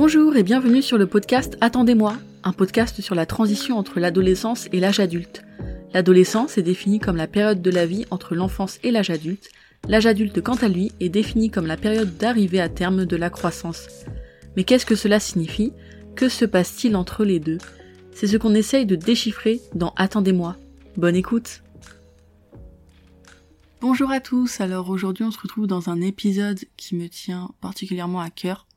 Bonjour 0.00 0.36
et 0.36 0.44
bienvenue 0.44 0.80
sur 0.80 0.96
le 0.96 1.08
podcast 1.08 1.58
Attendez-moi, 1.60 2.14
un 2.44 2.52
podcast 2.52 3.00
sur 3.00 3.16
la 3.16 3.26
transition 3.26 3.76
entre 3.76 3.98
l'adolescence 3.98 4.68
et 4.72 4.78
l'âge 4.78 5.00
adulte. 5.00 5.42
L'adolescence 5.92 6.56
est 6.56 6.62
définie 6.62 7.00
comme 7.00 7.16
la 7.16 7.26
période 7.26 7.62
de 7.62 7.70
la 7.72 7.84
vie 7.84 8.06
entre 8.12 8.36
l'enfance 8.36 8.78
et 8.84 8.92
l'âge 8.92 9.10
adulte. 9.10 9.50
L'âge 9.88 10.06
adulte, 10.06 10.40
quant 10.40 10.54
à 10.54 10.68
lui, 10.68 10.92
est 11.00 11.08
défini 11.08 11.50
comme 11.50 11.66
la 11.66 11.76
période 11.76 12.16
d'arrivée 12.16 12.60
à 12.60 12.68
terme 12.68 13.06
de 13.06 13.16
la 13.16 13.28
croissance. 13.28 13.88
Mais 14.56 14.62
qu'est-ce 14.62 14.86
que 14.86 14.94
cela 14.94 15.18
signifie? 15.18 15.72
Que 16.14 16.28
se 16.28 16.44
passe-t-il 16.44 16.94
entre 16.94 17.24
les 17.24 17.40
deux? 17.40 17.58
C'est 18.12 18.28
ce 18.28 18.36
qu'on 18.36 18.54
essaye 18.54 18.86
de 18.86 18.94
déchiffrer 18.94 19.60
dans 19.74 19.94
Attendez-moi. 19.96 20.56
Bonne 20.96 21.16
écoute 21.16 21.64
Bonjour 23.80 24.12
à 24.12 24.20
tous, 24.20 24.60
alors 24.60 24.90
aujourd'hui 24.90 25.24
on 25.24 25.32
se 25.32 25.40
retrouve 25.40 25.66
dans 25.66 25.90
un 25.90 26.00
épisode 26.00 26.60
qui 26.76 26.94
me 26.94 27.08
tient 27.08 27.50
particulièrement 27.60 28.20
à 28.20 28.30
cœur 28.30 28.67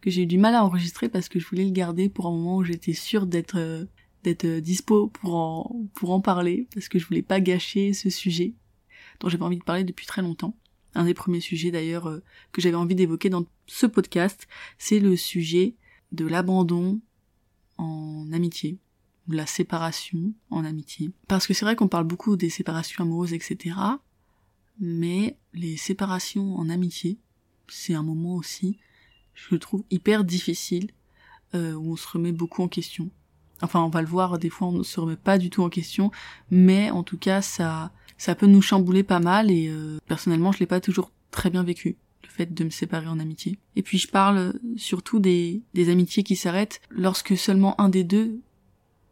que 0.00 0.10
j'ai 0.10 0.22
eu 0.22 0.26
du 0.26 0.38
mal 0.38 0.54
à 0.54 0.64
enregistrer 0.64 1.08
parce 1.08 1.28
que 1.28 1.38
je 1.38 1.46
voulais 1.46 1.64
le 1.64 1.70
garder 1.70 2.08
pour 2.08 2.26
un 2.26 2.30
moment 2.30 2.56
où 2.56 2.64
j'étais 2.64 2.92
sûre 2.92 3.26
d'être 3.26 3.58
euh, 3.58 3.84
d'être 4.24 4.44
euh, 4.44 4.60
dispo 4.60 5.08
pour 5.08 6.10
en 6.10 6.20
parler 6.20 6.66
parce 6.74 6.88
que 6.88 6.98
je 6.98 7.06
voulais 7.06 7.22
pas 7.22 7.40
gâcher 7.40 7.92
ce 7.92 8.10
sujet 8.10 8.54
dont 9.20 9.28
j'avais 9.28 9.44
envie 9.44 9.58
de 9.58 9.64
parler 9.64 9.84
depuis 9.84 10.06
très 10.06 10.22
longtemps. 10.22 10.56
Un 10.94 11.04
des 11.04 11.14
premiers 11.14 11.40
sujets 11.40 11.70
d'ailleurs 11.70 12.08
euh, 12.08 12.22
que 12.52 12.60
j'avais 12.60 12.76
envie 12.76 12.94
d'évoquer 12.94 13.28
dans 13.28 13.44
ce 13.66 13.86
podcast, 13.86 14.46
c'est 14.78 15.00
le 15.00 15.16
sujet 15.16 15.74
de 16.12 16.26
l'abandon 16.26 17.00
en 17.78 18.26
amitié, 18.32 18.78
ou 19.28 19.32
la 19.32 19.46
séparation 19.46 20.32
en 20.50 20.64
amitié. 20.64 21.10
Parce 21.28 21.46
que 21.46 21.52
c'est 21.54 21.64
vrai 21.64 21.76
qu'on 21.76 21.88
parle 21.88 22.06
beaucoup 22.06 22.36
des 22.36 22.48
séparations 22.48 23.04
amoureuses, 23.04 23.34
etc. 23.34 23.76
Mais 24.80 25.36
les 25.52 25.76
séparations 25.76 26.56
en 26.56 26.70
amitié, 26.70 27.18
c'est 27.68 27.94
un 27.94 28.02
moment 28.02 28.36
aussi 28.36 28.78
je 29.36 29.54
le 29.54 29.60
trouve 29.60 29.84
hyper 29.90 30.24
difficile, 30.24 30.90
euh, 31.54 31.74
où 31.74 31.92
on 31.92 31.96
se 31.96 32.08
remet 32.08 32.32
beaucoup 32.32 32.62
en 32.62 32.68
question. 32.68 33.10
Enfin, 33.62 33.82
on 33.82 33.88
va 33.88 34.02
le 34.02 34.08
voir, 34.08 34.38
des 34.38 34.50
fois 34.50 34.68
on 34.68 34.72
ne 34.72 34.82
se 34.82 34.98
remet 34.98 35.16
pas 35.16 35.38
du 35.38 35.48
tout 35.48 35.62
en 35.62 35.68
question, 35.68 36.10
mais 36.50 36.90
en 36.90 37.04
tout 37.04 37.18
cas, 37.18 37.40
ça, 37.42 37.92
ça 38.18 38.34
peut 38.34 38.46
nous 38.46 38.62
chambouler 38.62 39.02
pas 39.02 39.20
mal, 39.20 39.50
et 39.50 39.68
euh, 39.68 39.98
personnellement, 40.06 40.52
je 40.52 40.58
l'ai 40.58 40.66
pas 40.66 40.80
toujours 40.80 41.12
très 41.30 41.50
bien 41.50 41.62
vécu, 41.62 41.96
le 42.24 42.28
fait 42.28 42.52
de 42.52 42.64
me 42.64 42.70
séparer 42.70 43.06
en 43.06 43.18
amitié. 43.18 43.58
Et 43.76 43.82
puis 43.82 43.98
je 43.98 44.08
parle 44.08 44.58
surtout 44.76 45.20
des, 45.20 45.62
des 45.74 45.90
amitiés 45.90 46.22
qui 46.22 46.36
s'arrêtent 46.36 46.80
lorsque 46.90 47.36
seulement 47.36 47.80
un 47.80 47.88
des 47.88 48.04
deux 48.04 48.40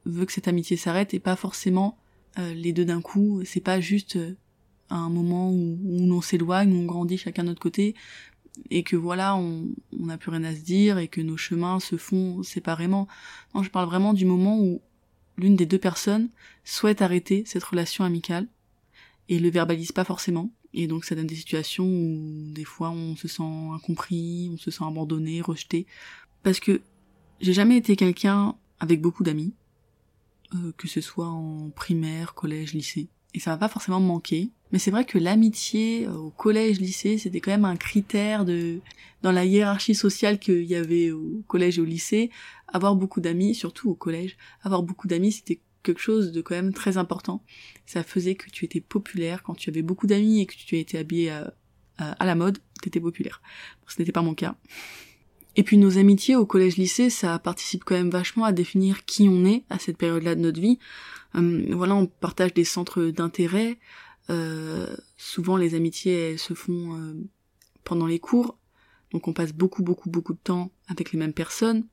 veut 0.06 0.26
que 0.26 0.32
cette 0.32 0.48
amitié 0.48 0.76
s'arrête, 0.76 1.14
et 1.14 1.20
pas 1.20 1.36
forcément 1.36 1.98
euh, 2.38 2.52
les 2.52 2.72
deux 2.72 2.84
d'un 2.84 3.00
coup, 3.00 3.42
c'est 3.44 3.60
pas 3.60 3.80
juste 3.80 4.16
euh, 4.16 4.36
un 4.90 5.08
moment 5.08 5.50
où, 5.50 5.78
où 5.82 6.12
on 6.12 6.20
s'éloigne, 6.20 6.72
où 6.72 6.80
on 6.80 6.84
grandit 6.84 7.16
chacun 7.16 7.44
de 7.44 7.48
notre 7.48 7.62
côté, 7.62 7.94
et 8.70 8.82
que 8.82 8.96
voilà, 8.96 9.36
on 9.36 9.68
n'a 9.92 10.18
plus 10.18 10.30
rien 10.30 10.44
à 10.44 10.54
se 10.54 10.60
dire 10.60 10.98
et 10.98 11.08
que 11.08 11.20
nos 11.20 11.36
chemins 11.36 11.80
se 11.80 11.96
font 11.96 12.42
séparément. 12.42 13.08
Non, 13.54 13.62
je 13.62 13.70
parle 13.70 13.86
vraiment 13.86 14.14
du 14.14 14.24
moment 14.24 14.60
où 14.60 14.80
l'une 15.36 15.56
des 15.56 15.66
deux 15.66 15.78
personnes 15.78 16.28
souhaite 16.64 17.02
arrêter 17.02 17.44
cette 17.46 17.64
relation 17.64 18.04
amicale 18.04 18.46
et 19.28 19.38
le 19.38 19.50
verbalise 19.50 19.92
pas 19.92 20.04
forcément. 20.04 20.50
Et 20.72 20.86
donc 20.86 21.04
ça 21.04 21.14
donne 21.14 21.26
des 21.26 21.36
situations 21.36 21.86
où 21.86 22.52
des 22.52 22.64
fois 22.64 22.90
on 22.90 23.16
se 23.16 23.28
sent 23.28 23.42
incompris, 23.42 24.50
on 24.52 24.58
se 24.58 24.70
sent 24.70 24.84
abandonné, 24.84 25.40
rejeté. 25.40 25.86
Parce 26.42 26.60
que 26.60 26.80
j'ai 27.40 27.52
jamais 27.52 27.76
été 27.76 27.96
quelqu'un 27.96 28.56
avec 28.80 29.00
beaucoup 29.00 29.22
d'amis, 29.22 29.54
euh, 30.54 30.72
que 30.76 30.88
ce 30.88 31.00
soit 31.00 31.28
en 31.28 31.70
primaire, 31.70 32.34
collège, 32.34 32.74
lycée 32.74 33.08
et 33.34 33.40
ça 33.40 33.50
va 33.50 33.58
pas 33.58 33.68
forcément 33.68 34.00
me 34.00 34.06
manquer. 34.06 34.50
Mais 34.72 34.78
c'est 34.78 34.90
vrai 34.90 35.04
que 35.04 35.18
l'amitié 35.18 36.06
euh, 36.06 36.14
au 36.14 36.30
collège, 36.30 36.80
lycée, 36.80 37.18
c'était 37.18 37.40
quand 37.40 37.50
même 37.50 37.64
un 37.64 37.76
critère 37.76 38.44
de 38.44 38.80
dans 39.22 39.32
la 39.32 39.44
hiérarchie 39.44 39.94
sociale 39.94 40.38
qu'il 40.38 40.64
y 40.64 40.74
avait 40.74 41.10
au 41.10 41.42
collège 41.48 41.78
et 41.78 41.80
au 41.80 41.84
lycée. 41.84 42.30
Avoir 42.68 42.94
beaucoup 42.94 43.20
d'amis, 43.20 43.54
surtout 43.54 43.90
au 43.90 43.94
collège, 43.94 44.36
avoir 44.62 44.82
beaucoup 44.82 45.08
d'amis, 45.08 45.32
c'était 45.32 45.60
quelque 45.82 46.00
chose 46.00 46.32
de 46.32 46.42
quand 46.42 46.54
même 46.54 46.72
très 46.72 46.96
important. 46.96 47.42
Ça 47.86 48.02
faisait 48.02 48.34
que 48.34 48.50
tu 48.50 48.64
étais 48.64 48.80
populaire 48.80 49.42
quand 49.42 49.54
tu 49.54 49.70
avais 49.70 49.82
beaucoup 49.82 50.06
d'amis 50.06 50.40
et 50.40 50.46
que 50.46 50.54
tu 50.54 50.78
étais 50.78 50.98
habillé 50.98 51.30
à, 51.30 51.54
à, 51.98 52.26
la 52.26 52.34
mode, 52.34 52.58
t'étais 52.82 53.00
populaire. 53.00 53.40
ce 53.86 54.00
n'était 54.00 54.12
pas 54.12 54.22
mon 54.22 54.34
cas. 54.34 54.56
Et 55.56 55.62
puis 55.62 55.78
nos 55.78 55.98
amitiés 55.98 56.36
au 56.36 56.46
collège-lycée, 56.46 57.10
ça 57.10 57.38
participe 57.38 57.84
quand 57.84 57.94
même 57.94 58.10
vachement 58.10 58.44
à 58.44 58.52
définir 58.52 59.04
qui 59.04 59.28
on 59.28 59.44
est 59.44 59.64
à 59.70 59.78
cette 59.78 59.96
période-là 59.96 60.34
de 60.34 60.40
notre 60.40 60.60
vie. 60.60 60.78
Hum, 61.34 61.64
voilà, 61.72 61.94
on 61.94 62.06
partage 62.06 62.54
des 62.54 62.64
centres 62.64 63.06
d'intérêt. 63.06 63.78
Euh, 64.30 64.94
souvent, 65.16 65.56
les 65.56 65.74
amitiés 65.74 66.36
se 66.38 66.54
font 66.54 66.96
euh, 66.96 67.14
pendant 67.82 68.06
les 68.06 68.18
cours, 68.18 68.56
donc 69.12 69.28
on 69.28 69.32
passe 69.32 69.52
beaucoup, 69.52 69.82
beaucoup, 69.82 70.08
beaucoup 70.08 70.32
de 70.32 70.38
temps 70.42 70.70
avec 70.88 71.12
les 71.12 71.18
mêmes 71.18 71.32
personnes. 71.32 71.84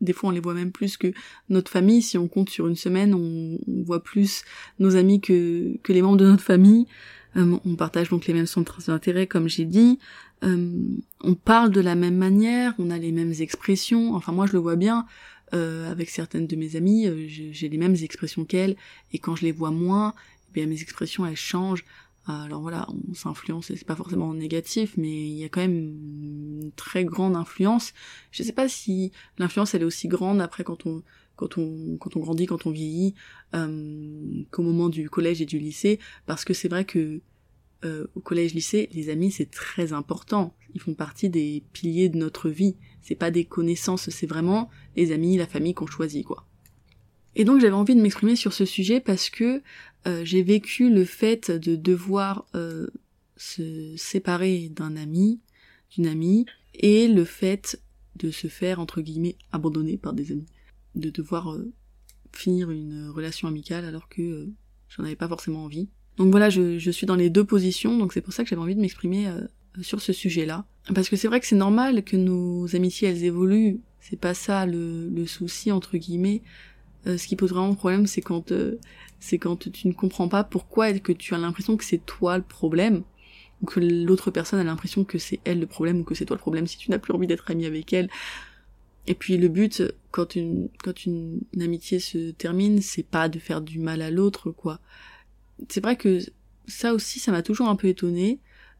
Des 0.00 0.12
fois, 0.12 0.28
on 0.28 0.32
les 0.32 0.40
voit 0.40 0.54
même 0.54 0.70
plus 0.70 0.96
que 0.96 1.12
notre 1.48 1.70
famille. 1.70 2.02
Si 2.02 2.18
on 2.18 2.28
compte 2.28 2.50
sur 2.50 2.68
une 2.68 2.76
semaine, 2.76 3.14
on, 3.14 3.58
voit 3.82 4.02
plus 4.02 4.44
nos 4.78 4.94
amis 4.94 5.20
que, 5.20 5.76
que 5.82 5.92
les 5.92 6.02
membres 6.02 6.18
de 6.18 6.26
notre 6.26 6.44
famille. 6.44 6.86
Hum, 7.34 7.60
on 7.64 7.74
partage 7.74 8.08
donc 8.10 8.26
les 8.26 8.34
mêmes 8.34 8.46
centres 8.46 8.80
d'intérêt, 8.86 9.26
comme 9.26 9.48
j'ai 9.48 9.64
dit. 9.64 9.98
Hum, 10.42 11.00
on 11.20 11.34
parle 11.34 11.70
de 11.70 11.80
la 11.80 11.94
même 11.94 12.16
manière, 12.16 12.74
on 12.78 12.90
a 12.90 12.98
les 12.98 13.12
mêmes 13.12 13.34
expressions. 13.40 14.14
Enfin, 14.14 14.32
moi, 14.32 14.46
je 14.46 14.52
le 14.52 14.58
vois 14.58 14.76
bien. 14.76 15.06
Euh, 15.54 15.90
avec 15.90 16.10
certaines 16.10 16.46
de 16.46 16.56
mes 16.56 16.76
amies, 16.76 17.06
euh, 17.06 17.24
j'ai 17.26 17.68
les 17.68 17.78
mêmes 17.78 17.96
expressions 18.02 18.44
qu'elles, 18.44 18.76
et 19.12 19.18
quand 19.18 19.34
je 19.34 19.44
les 19.44 19.52
vois 19.52 19.70
moins, 19.70 20.14
eh 20.58 20.66
mes 20.66 20.82
expressions 20.82 21.24
elles 21.24 21.36
changent. 21.36 21.84
Alors 22.26 22.60
voilà, 22.60 22.86
on 23.08 23.14
s'influence, 23.14 23.68
c'est 23.68 23.86
pas 23.86 23.96
forcément 23.96 24.34
négatif, 24.34 24.98
mais 24.98 25.08
il 25.08 25.38
y 25.38 25.44
a 25.44 25.48
quand 25.48 25.62
même 25.62 25.78
une 25.78 26.72
très 26.76 27.06
grande 27.06 27.34
influence. 27.34 27.94
Je 28.32 28.42
sais 28.42 28.52
pas 28.52 28.68
si 28.68 29.12
l'influence 29.38 29.72
elle 29.72 29.80
est 29.80 29.86
aussi 29.86 30.08
grande 30.08 30.42
après 30.42 30.62
quand 30.62 30.84
on 30.84 31.02
quand 31.36 31.56
on 31.56 31.96
quand 31.96 32.16
on 32.16 32.20
grandit, 32.20 32.44
quand 32.44 32.66
on 32.66 32.70
vieillit, 32.70 33.14
euh, 33.54 34.44
qu'au 34.50 34.62
moment 34.62 34.90
du 34.90 35.08
collège 35.08 35.40
et 35.40 35.46
du 35.46 35.58
lycée, 35.58 36.00
parce 36.26 36.44
que 36.44 36.52
c'est 36.52 36.68
vrai 36.68 36.84
que 36.84 37.22
euh, 37.86 38.08
au 38.14 38.20
collège 38.20 38.52
lycée, 38.52 38.90
les 38.92 39.08
amis 39.08 39.30
c'est 39.30 39.50
très 39.50 39.94
important. 39.94 40.54
Ils 40.74 40.82
font 40.82 40.94
partie 40.94 41.30
des 41.30 41.64
piliers 41.72 42.10
de 42.10 42.18
notre 42.18 42.50
vie. 42.50 42.76
C'est 43.08 43.14
pas 43.14 43.30
des 43.30 43.46
connaissances, 43.46 44.10
c'est 44.10 44.26
vraiment 44.26 44.68
les 44.94 45.12
amis, 45.12 45.38
la 45.38 45.46
famille 45.46 45.72
qu'on 45.72 45.86
choisit 45.86 46.26
quoi. 46.26 46.46
Et 47.36 47.44
donc 47.44 47.58
j'avais 47.58 47.72
envie 47.72 47.94
de 47.94 48.02
m'exprimer 48.02 48.36
sur 48.36 48.52
ce 48.52 48.66
sujet 48.66 49.00
parce 49.00 49.30
que 49.30 49.62
euh, 50.06 50.26
j'ai 50.26 50.42
vécu 50.42 50.90
le 50.90 51.06
fait 51.06 51.50
de 51.50 51.74
devoir 51.74 52.44
euh, 52.54 52.86
se 53.38 53.96
séparer 53.96 54.68
d'un 54.68 54.94
ami, 54.94 55.40
d'une 55.90 56.06
amie, 56.06 56.44
et 56.74 57.08
le 57.08 57.24
fait 57.24 57.80
de 58.16 58.30
se 58.30 58.48
faire 58.48 58.78
entre 58.78 59.00
guillemets 59.00 59.36
abandonner 59.52 59.96
par 59.96 60.12
des 60.12 60.30
amis, 60.30 60.46
de 60.94 61.08
devoir 61.08 61.56
finir 62.34 62.70
une 62.70 63.08
relation 63.08 63.48
amicale 63.48 63.86
alors 63.86 64.10
que 64.10 64.50
j'en 64.90 65.04
avais 65.04 65.16
pas 65.16 65.28
forcément 65.28 65.64
envie. 65.64 65.88
Donc 66.18 66.30
voilà, 66.30 66.50
je, 66.50 66.90
suis 66.90 67.06
dans 67.06 67.16
les 67.16 67.30
deux 67.30 67.44
positions, 67.44 67.96
donc 67.96 68.12
c'est 68.12 68.20
pour 68.20 68.34
ça 68.34 68.42
que 68.42 68.50
j'avais 68.50 68.60
envie 68.60 68.74
de 68.74 68.82
m'exprimer 68.82 69.28
euh, 69.28 69.40
sur 69.82 70.00
ce 70.00 70.12
sujet-là. 70.12 70.64
Parce 70.94 71.08
que 71.08 71.16
c'est 71.16 71.28
vrai 71.28 71.40
que 71.40 71.46
c'est 71.46 71.56
normal 71.56 72.02
que 72.02 72.16
nos 72.16 72.74
amitiés 72.74 73.08
elles 73.08 73.24
évoluent, 73.24 73.80
c'est 74.00 74.18
pas 74.18 74.34
ça 74.34 74.66
le, 74.66 75.08
le, 75.08 75.26
souci 75.26 75.70
entre 75.72 75.96
guillemets. 75.96 76.42
Euh, 77.06 77.18
ce 77.18 77.26
qui 77.26 77.36
pose 77.36 77.50
vraiment 77.50 77.74
problème, 77.74 78.06
c'est 78.06 78.22
quand 78.22 78.52
euh, 78.52 78.78
c'est 79.20 79.38
quand 79.38 79.70
tu 79.70 79.88
ne 79.88 79.92
comprends 79.92 80.28
pas 80.28 80.44
pourquoi 80.44 80.90
et 80.90 81.00
que 81.00 81.12
tu 81.12 81.34
as 81.34 81.38
l'impression 81.38 81.76
que 81.76 81.84
c'est 81.84 82.04
toi 82.04 82.38
le 82.38 82.44
problème 82.44 83.02
ou 83.60 83.66
que 83.66 83.80
l'autre 83.80 84.30
personne 84.30 84.60
a 84.60 84.64
l'impression 84.64 85.04
que 85.04 85.18
c'est 85.18 85.40
elle 85.44 85.60
le 85.60 85.66
problème 85.66 86.00
ou 86.00 86.04
que 86.04 86.14
c'est 86.14 86.24
toi 86.24 86.36
le 86.36 86.40
problème 86.40 86.66
si 86.66 86.78
tu 86.78 86.90
n'as 86.90 86.98
plus 86.98 87.12
envie 87.12 87.26
d'être 87.26 87.50
ami 87.50 87.66
avec 87.66 87.92
elle. 87.92 88.08
Et 89.06 89.14
puis 89.14 89.36
le 89.36 89.48
but 89.48 89.82
quand 90.10 90.36
une 90.36 90.68
quand 90.82 91.04
une, 91.04 91.40
une 91.54 91.62
amitié 91.62 91.98
se 91.98 92.30
termine, 92.30 92.80
c'est 92.80 93.06
pas 93.06 93.28
de 93.28 93.38
faire 93.38 93.60
du 93.60 93.78
mal 93.78 94.02
à 94.02 94.10
l'autre 94.10 94.50
quoi 94.50 94.80
c'est 95.68 95.82
vrai 95.82 95.96
que 95.96 96.20
ça 96.66 96.92
aussi, 96.92 97.18
ça 97.18 97.32
m'a 97.32 97.42
toujours 97.42 97.68
un 97.68 97.76
peu 97.76 97.88
étonné 97.88 98.38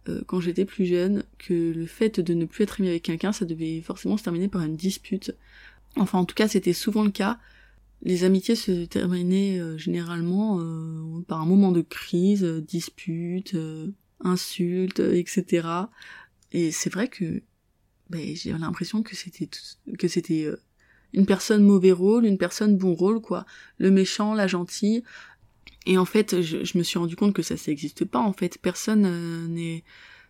euh, 0.08 0.22
quand 0.26 0.40
j'étais 0.40 0.64
plus 0.64 0.86
jeune, 0.86 1.24
que 1.38 1.72
le 1.72 1.86
fait 1.86 2.20
de 2.20 2.34
ne 2.34 2.44
plus 2.44 2.64
être 2.64 2.80
ami 2.80 2.88
avec 2.88 3.02
quelqu'un, 3.02 3.32
ça 3.32 3.44
devait 3.44 3.80
forcément 3.80 4.16
se 4.16 4.24
terminer 4.24 4.48
par 4.48 4.62
une 4.62 4.76
dispute. 4.76 5.34
Enfin, 5.96 6.18
en 6.18 6.24
tout 6.24 6.34
cas, 6.34 6.48
c'était 6.48 6.72
souvent 6.72 7.04
le 7.04 7.10
cas. 7.10 7.38
Les 8.02 8.24
amitiés 8.24 8.54
se 8.54 8.84
terminaient 8.84 9.58
euh, 9.58 9.76
généralement 9.76 10.60
euh, 10.60 11.20
par 11.26 11.40
un 11.40 11.46
moment 11.46 11.72
de 11.72 11.82
crise, 11.82 12.44
dispute, 12.44 13.56
insulte, 14.20 15.00
etc. 15.00 15.68
Et 16.52 16.70
c'est 16.70 16.92
vrai 16.92 17.08
que 17.08 17.42
ben, 18.10 18.34
j'ai 18.34 18.52
l'impression 18.52 19.02
que 19.02 19.14
c'était 19.14 19.48
que 19.98 20.08
c'était 20.08 20.48
une 21.12 21.26
personne 21.26 21.62
mauvais 21.62 21.92
rôle, 21.92 22.24
une 22.24 22.38
personne 22.38 22.76
bon 22.76 22.94
rôle, 22.94 23.20
quoi. 23.20 23.46
Le 23.78 23.90
méchant, 23.90 24.34
la 24.34 24.46
gentille, 24.46 25.02
et 25.86 25.98
en 25.98 26.04
fait, 26.04 26.42
je, 26.42 26.78
me 26.78 26.82
suis 26.82 26.98
rendu 26.98 27.16
compte 27.16 27.34
que 27.34 27.42
ça, 27.42 27.56
ça 27.56 27.70
n'existe 27.70 28.04
pas. 28.04 28.20
En 28.20 28.32
fait, 28.32 28.58
personne 28.58 29.04
euh, 29.06 29.46
n'est 29.46 29.84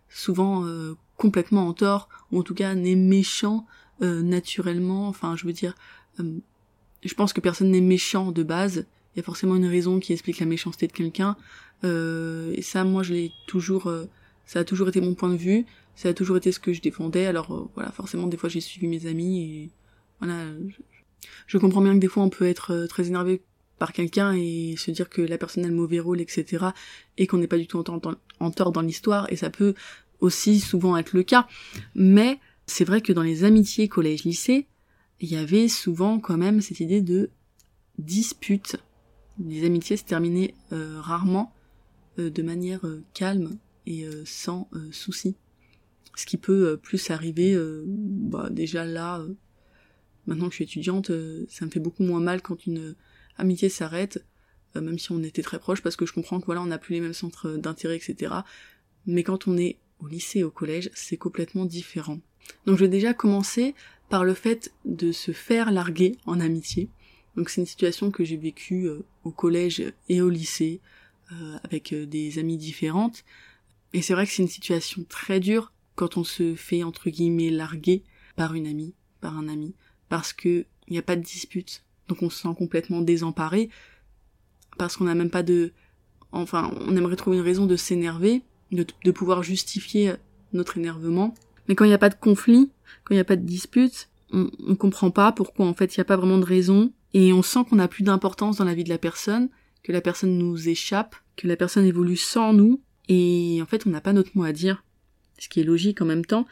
souvent 0.09 0.65
euh, 0.65 0.95
complètement 1.17 1.67
en 1.67 1.73
tort, 1.73 2.09
ou 2.31 2.39
en 2.39 2.43
tout 2.43 2.55
cas 2.55 2.75
n'est 2.75 2.95
méchant 2.95 3.65
euh, 4.01 4.21
naturellement. 4.21 5.07
Enfin, 5.07 5.35
je 5.35 5.45
veux 5.45 5.53
dire, 5.53 5.75
je 6.17 7.13
pense 7.13 7.33
que 7.33 7.41
personne 7.41 7.71
n'est 7.71 7.81
méchant 7.81 8.31
de 8.31 8.43
base. 8.43 8.85
Il 9.13 9.17
y 9.17 9.21
a 9.21 9.23
forcément 9.23 9.55
une 9.55 9.65
raison 9.65 9.99
qui 9.99 10.13
explique 10.13 10.39
la 10.39 10.45
méchanceté 10.45 10.87
de 10.87 10.93
quelqu'un. 10.93 11.35
et 11.83 12.61
ça, 12.61 12.83
moi, 12.83 13.03
je 13.03 13.13
l'ai 13.13 13.31
toujours, 13.47 13.91
ça 14.45 14.59
a 14.59 14.63
toujours 14.63 14.89
été 14.89 15.01
mon 15.01 15.15
point 15.15 15.29
de 15.29 15.37
vue. 15.37 15.65
Ça 15.95 16.09
a 16.09 16.13
toujours 16.13 16.37
été 16.37 16.51
ce 16.51 16.59
que 16.59 16.71
je 16.71 16.81
défendais. 16.81 17.25
Alors 17.25 17.69
voilà, 17.75 17.91
forcément, 17.91 18.27
des 18.27 18.37
fois, 18.37 18.49
j'ai 18.49 18.61
suivi 18.61 18.87
mes 18.87 19.05
amis 19.05 19.41
et 19.43 19.69
voilà, 20.19 20.45
je, 21.47 21.57
comprends 21.57 21.81
bien 21.81 21.93
que 21.93 21.99
des 21.99 22.07
fois 22.07 22.23
on 22.23 22.29
peut 22.29 22.47
être 22.47 22.73
euh, 22.73 22.87
très 22.87 23.07
énervé 23.07 23.41
par 23.79 23.93
quelqu'un 23.93 24.33
et 24.33 24.75
se 24.77 24.91
dire 24.91 25.09
que 25.09 25.21
la 25.21 25.37
personne 25.37 25.65
a 25.65 25.67
le 25.67 25.73
mauvais 25.73 25.99
rôle, 25.99 26.21
etc. 26.21 26.67
et 27.17 27.25
qu'on 27.25 27.37
n'est 27.37 27.47
pas 27.47 27.57
du 27.57 27.65
tout 27.65 27.83
en, 27.89 28.51
tort 28.51 28.71
dans 28.71 28.81
l'histoire, 28.81 29.31
et 29.31 29.35
ça 29.35 29.49
peut 29.49 29.73
aussi 30.19 30.59
souvent 30.59 30.97
être 30.97 31.13
le 31.13 31.23
cas. 31.23 31.47
Mais 31.95 32.39
c'est 32.67 32.83
vrai 32.83 33.01
que 33.01 33.13
dans 33.13 33.23
les 33.23 33.45
amitiés 33.45 33.87
collège-lycée, 33.87 34.67
il 35.21 35.31
y 35.31 35.35
avait 35.35 35.67
souvent 35.67 36.19
quand 36.19 36.37
même 36.37 36.61
cette 36.61 36.81
idée 36.81 37.01
de 37.01 37.31
dispute. 37.97 38.77
Les 39.43 39.65
amitiés 39.65 39.97
se 39.97 40.03
terminaient 40.03 40.53
euh, 40.71 40.99
rarement 40.99 41.53
euh, 42.19 42.29
de 42.29 42.41
manière 42.41 42.85
euh, 42.85 43.03
calme 43.13 43.57
et 43.85 44.05
sans 44.23 44.69
souci. 44.91 45.35
Ce 46.15 46.27
qui 46.27 46.37
peut 46.37 46.77
plus 46.77 47.09
arriver, 47.09 47.57
bah, 47.87 48.49
déjà 48.51 48.85
là, 48.85 49.25
maintenant 50.27 50.45
que 50.45 50.51
je 50.51 50.57
suis 50.57 50.65
étudiante, 50.65 51.11
ça 51.47 51.65
me 51.65 51.71
fait 51.71 51.79
beaucoup 51.79 52.03
moins 52.03 52.19
mal 52.19 52.43
quand 52.43 52.67
une 52.67 52.93
amitié 53.39 53.69
s'arrête, 53.69 54.23
même 54.75 54.99
si 54.99 55.11
on 55.11 55.23
était 55.23 55.41
très 55.41 55.59
proches, 55.59 55.81
parce 55.81 55.95
que 55.95 56.05
je 56.05 56.13
comprends 56.13 56.39
que 56.39 56.45
voilà, 56.45 56.61
on 56.61 56.67
n'a 56.67 56.77
plus 56.77 56.93
les 56.93 57.01
mêmes 57.01 57.13
centres 57.13 57.51
d'intérêt, 57.51 57.95
etc. 57.95 58.33
Mais 59.07 59.23
quand 59.23 59.47
on 59.47 59.57
est 59.57 59.77
au 59.99 60.07
lycée 60.07 60.43
au 60.43 60.51
collège, 60.51 60.91
c'est 60.93 61.17
complètement 61.17 61.65
différent. 61.65 62.19
Donc 62.65 62.77
je 62.77 62.85
vais 62.85 62.89
déjà 62.89 63.13
commencer 63.13 63.75
par 64.09 64.23
le 64.23 64.33
fait 64.33 64.71
de 64.85 65.11
se 65.11 65.31
faire 65.31 65.71
larguer 65.71 66.17
en 66.25 66.39
amitié. 66.39 66.89
Donc 67.35 67.49
c'est 67.49 67.61
une 67.61 67.67
situation 67.67 68.11
que 68.11 68.23
j'ai 68.23 68.37
vécue 68.37 68.85
euh, 68.85 69.05
au 69.23 69.31
collège 69.31 69.83
et 70.09 70.21
au 70.21 70.29
lycée, 70.29 70.81
euh, 71.31 71.57
avec 71.63 71.93
euh, 71.93 72.05
des 72.05 72.39
amies 72.39 72.57
différentes. 72.57 73.23
Et 73.93 74.01
c'est 74.01 74.13
vrai 74.13 74.25
que 74.25 74.31
c'est 74.31 74.41
une 74.41 74.49
situation 74.49 75.05
très 75.07 75.39
dure 75.39 75.71
quand 75.95 76.17
on 76.17 76.23
se 76.23 76.55
fait 76.55 76.83
entre 76.83 77.09
guillemets 77.09 77.49
larguer 77.49 78.03
par 78.35 78.55
une 78.55 78.67
amie, 78.67 78.93
par 79.21 79.37
un 79.37 79.47
ami, 79.47 79.73
parce 80.09 80.33
que 80.33 80.65
il 80.87 80.93
n'y 80.93 80.99
a 80.99 81.03
pas 81.03 81.15
de 81.15 81.21
dispute. 81.21 81.83
Donc 82.09 82.21
on 82.21 82.29
se 82.29 82.41
sent 82.41 82.55
complètement 82.57 83.01
désemparé, 83.01 83.69
parce 84.77 84.97
qu'on 84.97 85.05
n'a 85.05 85.15
même 85.15 85.29
pas 85.29 85.43
de... 85.43 85.71
Enfin, 86.31 86.71
on 86.81 86.95
aimerait 86.95 87.15
trouver 87.15 87.37
une 87.37 87.43
raison 87.43 87.65
de 87.65 87.75
s'énerver, 87.75 88.43
de, 88.71 89.11
pouvoir 89.11 89.41
justifier 89.41 90.13
notre 90.53 90.77
énervement, 90.77 91.33
mais 91.67 91.75
quand 91.75 91.85
il 91.85 91.89
n'y 91.89 91.93
a 91.93 91.99
pas 91.99 92.09
de 92.09 92.15
conflit, 92.15 92.71
quand 93.03 93.13
il 93.13 93.17
n'y 93.17 93.21
a 93.21 93.25
pas 93.25 93.35
de 93.35 93.45
dispute, 93.45 94.09
on, 94.31 94.49
on 94.67 94.75
comprend 94.75 95.11
pas 95.11 95.31
pourquoi 95.31 95.65
en 95.65 95.73
fait 95.73 95.95
il 95.95 95.99
n'y 95.99 96.01
a 96.01 96.05
pas 96.05 96.17
vraiment 96.17 96.37
de 96.37 96.45
raison. 96.45 96.91
Et 97.13 97.33
on 97.33 97.41
sent 97.41 97.61
qu'on 97.67 97.77
n'a 97.77 97.87
plus 97.87 98.03
d'importance 98.03 98.57
dans 98.57 98.65
la 98.65 98.75
vie 98.75 98.83
de 98.83 98.89
la 98.89 98.99
personne, 98.99 99.49
que 99.83 99.91
la 99.91 100.01
personne 100.01 100.37
nous 100.37 100.69
échappe, 100.69 101.15
que 101.35 101.47
la 101.47 101.55
personne 101.55 101.85
évolue 101.85 102.17
sans 102.17 102.53
nous. 102.53 102.81
Et 103.07 103.59
en 103.61 103.65
fait 103.65 103.87
on 103.87 103.89
n'a 103.89 104.01
pas 104.01 104.13
notre 104.13 104.31
mot 104.35 104.43
à 104.43 104.51
dire, 104.51 104.83
ce 105.39 105.49
qui 105.49 105.59
est 105.59 105.63
logique 105.63 106.01
en 106.01 106.05
même 106.05 106.25
temps. 106.25 106.45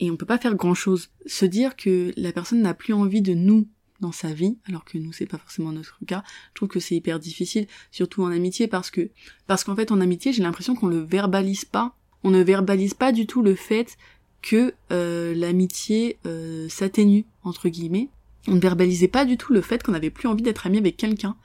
Et 0.00 0.10
on 0.10 0.16
peut 0.16 0.26
pas 0.26 0.38
faire 0.38 0.54
grand 0.54 0.74
chose. 0.74 1.10
Se 1.26 1.44
dire 1.44 1.76
que 1.76 2.12
la 2.16 2.32
personne 2.32 2.62
n'a 2.62 2.74
plus 2.74 2.94
envie 2.94 3.22
de 3.22 3.34
nous 3.34 3.66
dans 4.00 4.12
sa 4.12 4.32
vie, 4.32 4.58
alors 4.68 4.84
que 4.84 4.98
nous 4.98 5.12
c'est 5.12 5.26
pas 5.26 5.38
forcément 5.38 5.72
notre 5.72 5.98
cas, 6.06 6.22
je 6.50 6.54
trouve 6.54 6.68
que 6.68 6.80
c'est 6.80 6.94
hyper 6.94 7.18
difficile, 7.18 7.66
surtout 7.90 8.22
en 8.22 8.30
amitié 8.30 8.68
parce 8.68 8.90
que 8.90 9.10
parce 9.46 9.64
qu'en 9.64 9.76
fait 9.76 9.92
en 9.92 10.00
amitié 10.00 10.32
j'ai 10.32 10.42
l'impression 10.42 10.74
qu'on 10.74 10.86
le 10.86 10.98
verbalise 10.98 11.64
pas, 11.64 11.96
on 12.24 12.30
ne 12.30 12.42
verbalise 12.42 12.94
pas 12.94 13.12
du 13.12 13.26
tout 13.26 13.42
le 13.42 13.54
fait 13.54 13.96
que 14.42 14.72
euh, 14.92 15.34
l'amitié 15.34 16.18
euh, 16.26 16.68
s'atténue 16.68 17.24
entre 17.42 17.68
guillemets. 17.68 18.08
On 18.46 18.54
ne 18.54 18.60
verbalisait 18.60 19.08
pas 19.08 19.24
du 19.24 19.36
tout 19.36 19.52
le 19.52 19.60
fait 19.60 19.82
qu'on 19.82 19.92
n'avait 19.92 20.10
plus 20.10 20.28
envie 20.28 20.42
d'être 20.42 20.66
ami 20.66 20.78
avec 20.78 20.96
quelqu'un, 20.96 21.36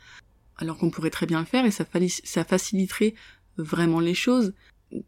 alors 0.57 0.77
qu'on 0.77 0.89
pourrait 0.89 1.09
très 1.09 1.25
bien 1.25 1.39
le 1.39 1.45
faire 1.45 1.65
et 1.65 1.71
ça, 1.71 1.85
faciliterait 2.45 3.13
vraiment 3.57 3.99
les 3.99 4.13
choses, 4.13 4.53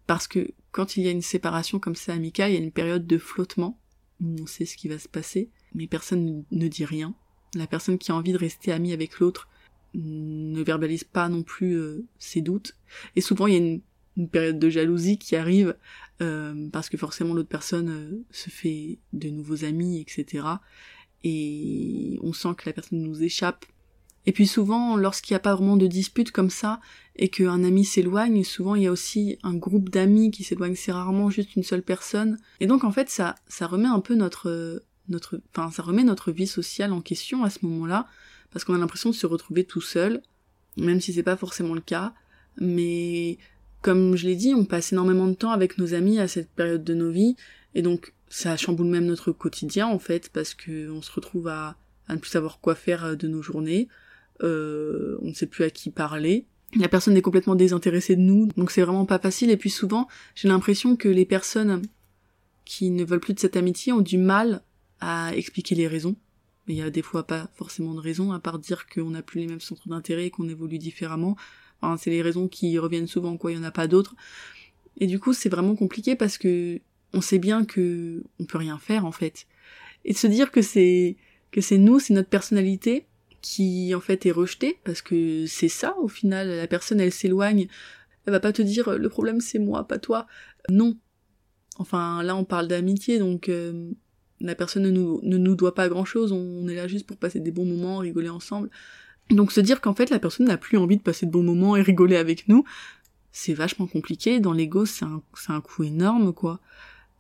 parce 0.08 0.28
que 0.28 0.52
quand 0.72 0.98
il 0.98 1.04
y 1.04 1.08
a 1.08 1.12
une 1.12 1.22
séparation 1.22 1.80
comme 1.80 1.96
ça 1.96 2.14
amicale, 2.14 2.52
il 2.52 2.56
y 2.56 2.58
a 2.58 2.62
une 2.62 2.72
période 2.72 3.08
de 3.08 3.18
flottement 3.18 3.80
on 4.22 4.46
sait 4.46 4.66
ce 4.66 4.78
qui 4.78 4.88
va 4.88 5.00
se 5.00 5.08
passer, 5.08 5.50
mais 5.74 5.88
personne 5.88 6.46
ne 6.50 6.68
dit 6.68 6.86
rien. 6.86 7.14
La 7.56 7.68
personne 7.68 7.98
qui 7.98 8.12
a 8.12 8.16
envie 8.16 8.34
de 8.34 8.38
rester 8.38 8.72
amie 8.72 8.94
avec 8.94 9.20
l'autre 9.20 9.48
ne 9.94 10.62
verbalise 10.62 11.06
pas 11.06 11.30
non 11.30 11.42
plus 11.42 11.74
euh, 11.74 12.06
ses 12.20 12.42
doutes, 12.42 12.76
et 13.16 13.22
souvent 13.22 13.48
il 13.48 13.54
y 13.54 13.58
a 13.58 13.80
une 14.18 14.30
période 14.30 14.60
de 14.60 14.70
jalousie 14.70 15.18
qui 15.18 15.36
arrive 15.36 15.76
euh, 16.22 16.70
parce 16.72 16.90
que 16.90 16.98
forcément 16.98 17.34
l'autre 17.34 17.50
personne 17.50 17.90
euh, 17.90 18.24
se 18.32 18.50
fait 18.50 19.00
de 19.14 19.30
nouveaux 19.30 19.66
amis, 19.66 20.00
etc. 20.00 20.46
Et 21.24 22.20
on 22.22 22.34
sent 22.34 22.50
que 22.58 22.64
la 22.68 22.74
personne 22.74 23.02
nous 23.02 23.24
échappe. 23.24 23.66
Et 24.28 24.32
puis 24.32 24.48
souvent, 24.48 24.96
lorsqu'il 24.96 25.34
n'y 25.34 25.38
a 25.38 25.42
pas 25.42 25.54
vraiment 25.54 25.78
de 25.78 25.88
dispute 25.88 26.32
comme 26.32 26.50
ça, 26.50 26.80
et 27.16 27.30
qu'un 27.30 27.64
ami 27.64 27.86
s'éloigne, 27.86 28.44
souvent 28.44 28.76
il 28.76 28.84
y 28.84 28.88
a 28.88 28.92
aussi 28.92 29.38
un 29.44 29.54
groupe 29.54 29.90
d'amis 29.90 30.32
qui 30.32 30.44
s'éloigne, 30.44 30.76
c'est 30.76 30.92
rarement 30.92 31.30
juste 31.30 31.56
une 31.56 31.64
seule 31.64 31.84
personne. 31.84 32.38
Et 32.60 32.68
donc 32.68 32.84
en 32.84 32.92
fait, 32.92 33.10
ça, 33.10 33.36
ça 33.48 33.68
remet 33.68 33.88
un 33.88 34.00
peu 34.00 34.16
notre, 34.16 34.82
notre, 35.10 35.40
enfin, 35.56 35.72
ça 35.72 35.84
remet 35.84 36.04
notre 36.04 36.32
vie 36.32 36.48
sociale 36.48 36.92
en 36.92 37.02
question 37.02 37.44
à 37.44 37.50
ce 37.50 37.60
moment-là, 37.64 38.08
parce 38.52 38.64
qu'on 38.64 38.76
a 38.76 38.78
l'impression 38.78 39.10
de 39.10 39.16
se 39.16 39.28
retrouver 39.28 39.64
tout 39.64 39.82
seul, 39.82 40.22
même 40.78 41.02
si 41.02 41.14
c'est 41.14 41.24
pas 41.24 41.38
forcément 41.38 41.74
le 41.74 41.82
cas. 41.82 42.14
Mais 42.58 43.38
comme 43.82 44.16
je 44.16 44.26
l'ai 44.26 44.36
dit, 44.36 44.54
on 44.54 44.66
passe 44.66 44.94
énormément 44.94 45.28
de 45.28 45.34
temps 45.34 45.52
avec 45.52 45.78
nos 45.78 45.94
amis 45.94 46.20
à 46.20 46.28
cette 46.28 46.50
période 46.50 46.84
de 46.84 46.94
nos 46.94 47.12
vies, 47.12 47.36
et 47.74 47.82
donc 47.82 48.14
ça 48.30 48.58
chamboule 48.58 48.88
même 48.88 49.06
notre 49.06 49.32
quotidien 49.32 49.88
en 49.88 50.00
fait, 50.00 50.30
parce 50.30 50.54
que 50.54 50.90
on 50.90 51.02
se 51.02 51.12
retrouve 51.12 51.48
à, 51.48 51.78
ne 52.10 52.18
plus 52.18 52.32
savoir 52.32 52.60
quoi 52.60 52.76
faire 52.76 53.06
euh, 53.06 53.16
de 53.16 53.28
nos 53.28 53.42
journées, 53.42 53.88
euh, 54.44 55.18
on 55.22 55.28
ne 55.28 55.34
sait 55.34 55.46
plus 55.46 55.64
à 55.64 55.70
qui 55.70 55.92
parler, 55.92 56.46
la 56.76 56.90
personne 56.90 57.16
est 57.16 57.22
complètement 57.22 57.56
désintéressée 57.56 58.16
de 58.16 58.22
nous, 58.22 58.48
donc 58.58 58.72
c'est 58.72 58.82
vraiment 58.82 59.06
pas 59.06 59.20
facile, 59.20 59.52
et 59.52 59.58
puis 59.58 59.70
souvent 59.70 60.08
j'ai 60.34 60.48
l'impression 60.48 60.96
que 60.96 61.08
les 61.08 61.26
personnes 61.26 61.82
qui 62.66 62.90
ne 62.90 63.06
veulent 63.06 63.20
plus 63.20 63.34
de 63.34 63.40
cette 63.40 63.56
amitié 63.56 63.94
ont 63.94 64.02
du 64.02 64.18
mal 64.18 64.64
à 65.00 65.36
expliquer 65.36 65.76
les 65.76 65.88
raisons. 65.88 66.16
Mais 66.68 66.74
il 66.74 66.78
y 66.78 66.82
a 66.82 66.90
des 66.90 67.04
fois 67.04 67.28
pas 67.28 67.50
forcément 67.54 67.94
de 67.94 68.00
raison, 68.00 68.32
à 68.32 68.40
part 68.40 68.60
dire 68.60 68.88
qu'on 68.88 69.12
n'a 69.12 69.22
plus 69.22 69.40
les 69.40 69.48
mêmes 69.48 69.60
centres 69.60 69.88
d'intérêt 69.88 70.26
et 70.26 70.30
qu'on 70.32 70.50
évolue 70.50 70.80
différemment 70.80 71.38
c'est 71.98 72.10
les 72.10 72.22
raisons 72.22 72.48
qui 72.48 72.78
reviennent 72.80 73.08
souvent, 73.08 73.38
quoi. 73.38 73.52
Il 73.52 73.58
y 73.58 73.60
en 73.60 73.64
a 73.64 73.72
pas 73.72 73.88
d'autres. 73.88 74.16
Et 74.98 75.08
du 75.08 75.20
coup, 75.20 75.34
c'est 75.34 75.50
vraiment 75.50 75.76
compliqué 75.76 76.16
parce 76.16 76.38
que 76.38 76.80
on 77.14 77.22
sait 77.22 77.40
bien 77.40 77.66
que 77.66 78.24
on 78.40 78.46
peut 78.46 78.58
rien 78.58 78.78
faire 78.78 79.06
en 79.06 79.12
fait. 79.12 79.46
Et 80.04 80.14
de 80.14 80.18
se 80.18 80.28
dire 80.28 80.52
que 80.52 80.62
c'est 80.62 81.18
que 81.52 81.62
c'est 81.62 81.78
nous, 81.78 82.00
c'est 82.00 82.14
notre 82.14 82.30
personnalité 82.30 83.06
qui 83.42 83.94
en 83.94 84.02
fait 84.02 84.26
est 84.26 84.32
rejetée 84.32 84.80
parce 84.84 85.02
que 85.02 85.46
c'est 85.48 85.70
ça 85.70 85.96
au 86.00 86.08
final. 86.08 86.48
La 86.50 86.68
personne, 86.68 87.00
elle 87.00 87.12
s'éloigne. 87.12 87.68
Elle 88.26 88.34
va 88.34 88.40
pas 88.40 88.54
te 88.54 88.62
dire 88.62 88.98
le 88.98 89.10
problème 89.10 89.42
c'est 89.42 89.60
moi, 89.60 89.88
pas 89.88 90.00
toi. 90.00 90.28
Non. 90.70 90.98
Enfin, 91.78 92.24
là 92.24 92.36
on 92.36 92.46
parle 92.46 92.68
d'amitié, 92.68 93.20
donc 93.20 93.50
euh, 93.50 93.92
la 94.46 94.56
personne 94.56 94.84
ne 94.84 95.38
nous, 95.38 95.56
doit 95.56 95.76
pas 95.76 95.90
grand 95.90 96.06
chose. 96.06 96.32
On 96.32 96.68
est 96.68 96.76
là 96.76 96.88
juste 96.88 97.06
pour 97.06 97.18
passer 97.18 97.40
des 97.40 97.52
bons 97.52 97.66
moments, 97.66 98.00
rigoler 98.00 98.30
ensemble. 98.30 98.70
Donc 99.30 99.52
se 99.52 99.60
dire 99.60 99.82
qu'en 99.82 99.94
fait 99.94 100.10
la 100.10 100.20
personne 100.20 100.48
n'a 100.48 100.58
plus 100.58 100.78
envie 100.78 100.98
de 100.98 101.02
passer 101.02 101.26
de 101.26 101.32
bons 101.32 101.44
moments 101.44 101.76
et 101.76 101.82
rigoler 101.82 102.16
avec 102.16 102.48
nous, 102.48 102.64
c'est 103.32 103.54
vachement 103.54 103.88
compliqué. 103.88 104.40
Dans 104.40 104.54
l'ego, 104.54 104.86
c'est 104.86 105.06
un, 105.06 105.22
un 105.50 105.62
coup 105.62 105.84
énorme, 105.84 106.34
quoi. 106.34 106.60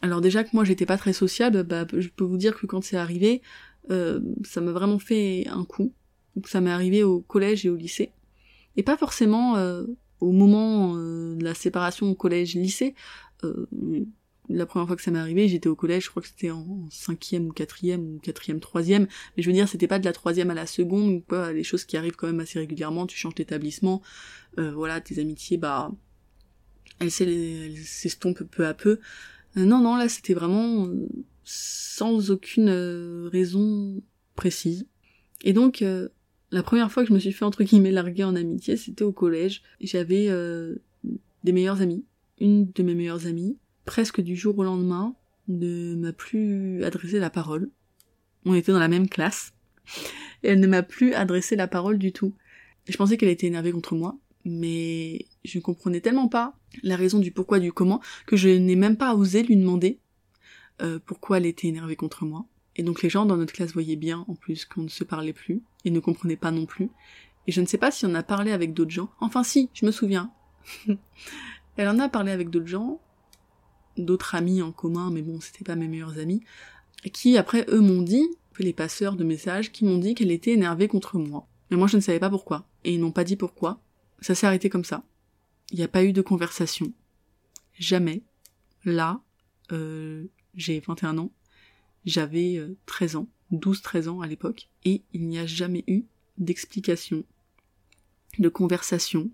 Alors 0.01 0.21
déjà 0.21 0.43
que 0.43 0.49
moi 0.53 0.63
j'étais 0.63 0.85
pas 0.85 0.97
très 0.97 1.13
sociable, 1.13 1.63
bah 1.63 1.85
je 1.91 2.09
peux 2.09 2.23
vous 2.23 2.37
dire 2.37 2.55
que 2.55 2.65
quand 2.67 2.83
c'est 2.83 2.97
arrivé, 2.97 3.41
euh, 3.91 4.19
ça 4.43 4.61
m'a 4.61 4.71
vraiment 4.71 4.99
fait 4.99 5.47
un 5.47 5.65
coup. 5.65 5.93
Ça 6.45 6.61
m'est 6.61 6.71
arrivé 6.71 7.03
au 7.03 7.21
collège 7.21 7.65
et 7.65 7.69
au 7.69 7.75
lycée. 7.75 8.11
Et 8.77 8.83
pas 8.83 8.97
forcément 8.97 9.55
euh, 9.55 9.85
au 10.19 10.31
moment 10.31 10.95
euh, 10.95 11.35
de 11.35 11.43
la 11.43 11.53
séparation 11.53 12.09
au 12.09 12.15
collège-lycée. 12.15 12.93
Euh, 14.49 14.55
la 14.55 14.65
première 14.65 14.87
fois 14.87 14.95
que 14.95 15.01
ça 15.01 15.11
m'est 15.11 15.19
arrivé, 15.19 15.47
j'étais 15.47 15.69
au 15.69 15.75
collège, 15.75 16.05
je 16.05 16.09
crois 16.09 16.21
que 16.21 16.27
c'était 16.27 16.51
en 16.51 16.87
cinquième 16.89 17.47
ou 17.47 17.51
quatrième 17.51 18.15
ou 18.15 18.19
quatrième, 18.19 18.59
troisième. 18.59 19.07
Mais 19.35 19.43
je 19.43 19.49
veux 19.49 19.53
dire, 19.53 19.67
c'était 19.67 19.87
pas 19.87 19.99
de 19.99 20.05
la 20.05 20.13
troisième 20.13 20.49
à 20.51 20.53
la 20.53 20.65
seconde, 20.65 21.23
quoi, 21.27 21.53
les 21.53 21.63
choses 21.63 21.85
qui 21.85 21.97
arrivent 21.97 22.15
quand 22.15 22.27
même 22.27 22.39
assez 22.39 22.59
régulièrement. 22.59 23.07
Tu 23.07 23.17
changes 23.17 23.35
d'établissement, 23.35 24.01
euh, 24.59 24.71
voilà, 24.73 25.01
tes 25.01 25.19
amitiés, 25.19 25.57
bah, 25.57 25.91
elles 26.99 27.11
s'estompent 27.11 28.43
peu 28.43 28.65
à 28.65 28.73
peu. 28.73 28.99
Euh, 29.57 29.65
non, 29.65 29.81
non, 29.81 29.95
là, 29.95 30.09
c'était 30.09 30.33
vraiment 30.33 30.87
euh, 30.87 31.07
sans 31.43 32.31
aucune 32.31 32.69
raison 33.31 34.01
précise. 34.35 34.85
Et 35.43 35.53
donc, 35.53 35.83
la 36.51 36.63
première 36.63 36.91
fois 36.91 37.03
que 37.03 37.09
je 37.09 37.13
me 37.13 37.19
suis 37.19 37.31
fait 37.31 37.45
entre 37.45 37.63
guillemets 37.63 37.91
larguer 37.91 38.23
en 38.23 38.35
amitié, 38.35 38.77
c'était 38.77 39.03
au 39.03 39.11
collège. 39.11 39.61
J'avais 39.79 40.27
des 41.43 41.51
meilleurs 41.51 41.81
amis, 41.81 42.03
une 42.39 42.71
de 42.71 42.83
mes 42.83 42.95
meilleures 42.95 43.27
amies 43.27 43.57
presque 43.85 44.21
du 44.21 44.35
jour 44.35 44.57
au 44.57 44.63
lendemain, 44.63 45.15
ne 45.47 45.95
m'a 45.95 46.13
plus 46.13 46.83
adressé 46.83 47.19
la 47.19 47.29
parole. 47.29 47.69
On 48.45 48.53
était 48.53 48.71
dans 48.71 48.79
la 48.79 48.87
même 48.87 49.09
classe. 49.09 49.53
Elle 50.43 50.59
ne 50.59 50.67
m'a 50.67 50.83
plus 50.83 51.13
adressé 51.13 51.55
la 51.55 51.67
parole 51.67 51.97
du 51.97 52.11
tout. 52.11 52.33
Je 52.87 52.97
pensais 52.97 53.17
qu'elle 53.17 53.29
était 53.29 53.47
énervée 53.47 53.71
contre 53.71 53.95
moi, 53.95 54.17
mais 54.43 55.25
je 55.43 55.57
ne 55.57 55.63
comprenais 55.63 56.01
tellement 56.01 56.27
pas 56.27 56.55
la 56.83 56.95
raison 56.95 57.19
du 57.19 57.31
pourquoi 57.31 57.59
du 57.59 57.71
comment 57.71 58.01
que 58.27 58.35
je 58.35 58.49
n'ai 58.49 58.75
même 58.75 58.97
pas 58.97 59.15
osé 59.15 59.43
lui 59.43 59.55
demander 59.55 59.99
euh, 60.81 60.99
pourquoi 61.03 61.37
elle 61.37 61.45
était 61.45 61.67
énervée 61.67 61.95
contre 61.95 62.25
moi. 62.25 62.45
Et 62.75 62.83
donc 62.83 63.01
les 63.01 63.09
gens 63.09 63.25
dans 63.25 63.37
notre 63.37 63.53
classe 63.53 63.73
voyaient 63.73 63.95
bien 63.95 64.25
en 64.27 64.35
plus 64.35 64.65
qu'on 64.65 64.81
ne 64.81 64.89
se 64.89 65.03
parlait 65.03 65.33
plus 65.33 65.61
et 65.85 65.91
ne 65.91 65.99
comprenaient 65.99 66.35
pas 66.35 66.51
non 66.51 66.65
plus. 66.65 66.89
Et 67.47 67.51
je 67.51 67.61
ne 67.61 67.65
sais 67.65 67.77
pas 67.77 67.91
si 67.91 68.05
on 68.05 68.13
a 68.15 68.23
parlé 68.23 68.51
avec 68.51 68.73
d'autres 68.73 68.91
gens. 68.91 69.09
Enfin 69.19 69.43
si, 69.43 69.69
je 69.73 69.85
me 69.85 69.91
souviens. 69.91 70.31
elle 71.77 71.87
en 71.87 71.99
a 71.99 72.09
parlé 72.09 72.31
avec 72.31 72.49
d'autres 72.49 72.67
gens 72.67 72.99
d'autres 73.97 74.35
amis 74.35 74.61
en 74.61 74.71
commun, 74.71 75.09
mais 75.11 75.21
bon, 75.21 75.39
c'était 75.39 75.63
pas 75.63 75.75
mes 75.75 75.87
meilleurs 75.87 76.17
amis, 76.17 76.43
qui 77.13 77.37
après 77.37 77.65
eux 77.69 77.81
m'ont 77.81 78.01
dit 78.01 78.27
les 78.63 78.73
passeurs 78.73 79.15
de 79.15 79.23
messages 79.23 79.71
qui 79.71 79.85
m'ont 79.85 79.97
dit 79.97 80.15
qu'elle 80.15 80.31
était 80.31 80.51
énervée 80.51 80.87
contre 80.87 81.17
moi. 81.17 81.47
Mais 81.69 81.77
moi 81.77 81.87
je 81.87 81.97
ne 81.97 82.01
savais 82.01 82.19
pas 82.19 82.29
pourquoi. 82.29 82.67
Et 82.83 82.93
ils 82.93 82.99
n'ont 82.99 83.11
pas 83.11 83.23
dit 83.23 83.35
pourquoi. 83.35 83.81
Ça 84.21 84.35
s'est 84.35 84.47
arrêté 84.47 84.69
comme 84.69 84.85
ça. 84.85 85.03
Il 85.71 85.77
n'y 85.77 85.83
a 85.83 85.87
pas 85.87 86.03
eu 86.03 86.13
de 86.13 86.21
conversation. 86.21 86.93
Jamais. 87.77 88.23
Là, 88.85 89.21
euh, 89.71 90.25
j'ai 90.55 90.79
21 90.79 91.17
ans. 91.17 91.31
J'avais 92.05 92.61
13 92.85 93.15
euh, 93.15 93.19
ans. 93.19 93.27
12-13 93.51 94.09
ans 94.09 94.21
à 94.21 94.27
l'époque. 94.27 94.69
Et 94.83 95.03
il 95.13 95.27
n'y 95.27 95.39
a 95.39 95.45
jamais 95.45 95.83
eu 95.87 96.05
d'explication, 96.37 97.23
de 98.39 98.49
conversation, 98.49 99.31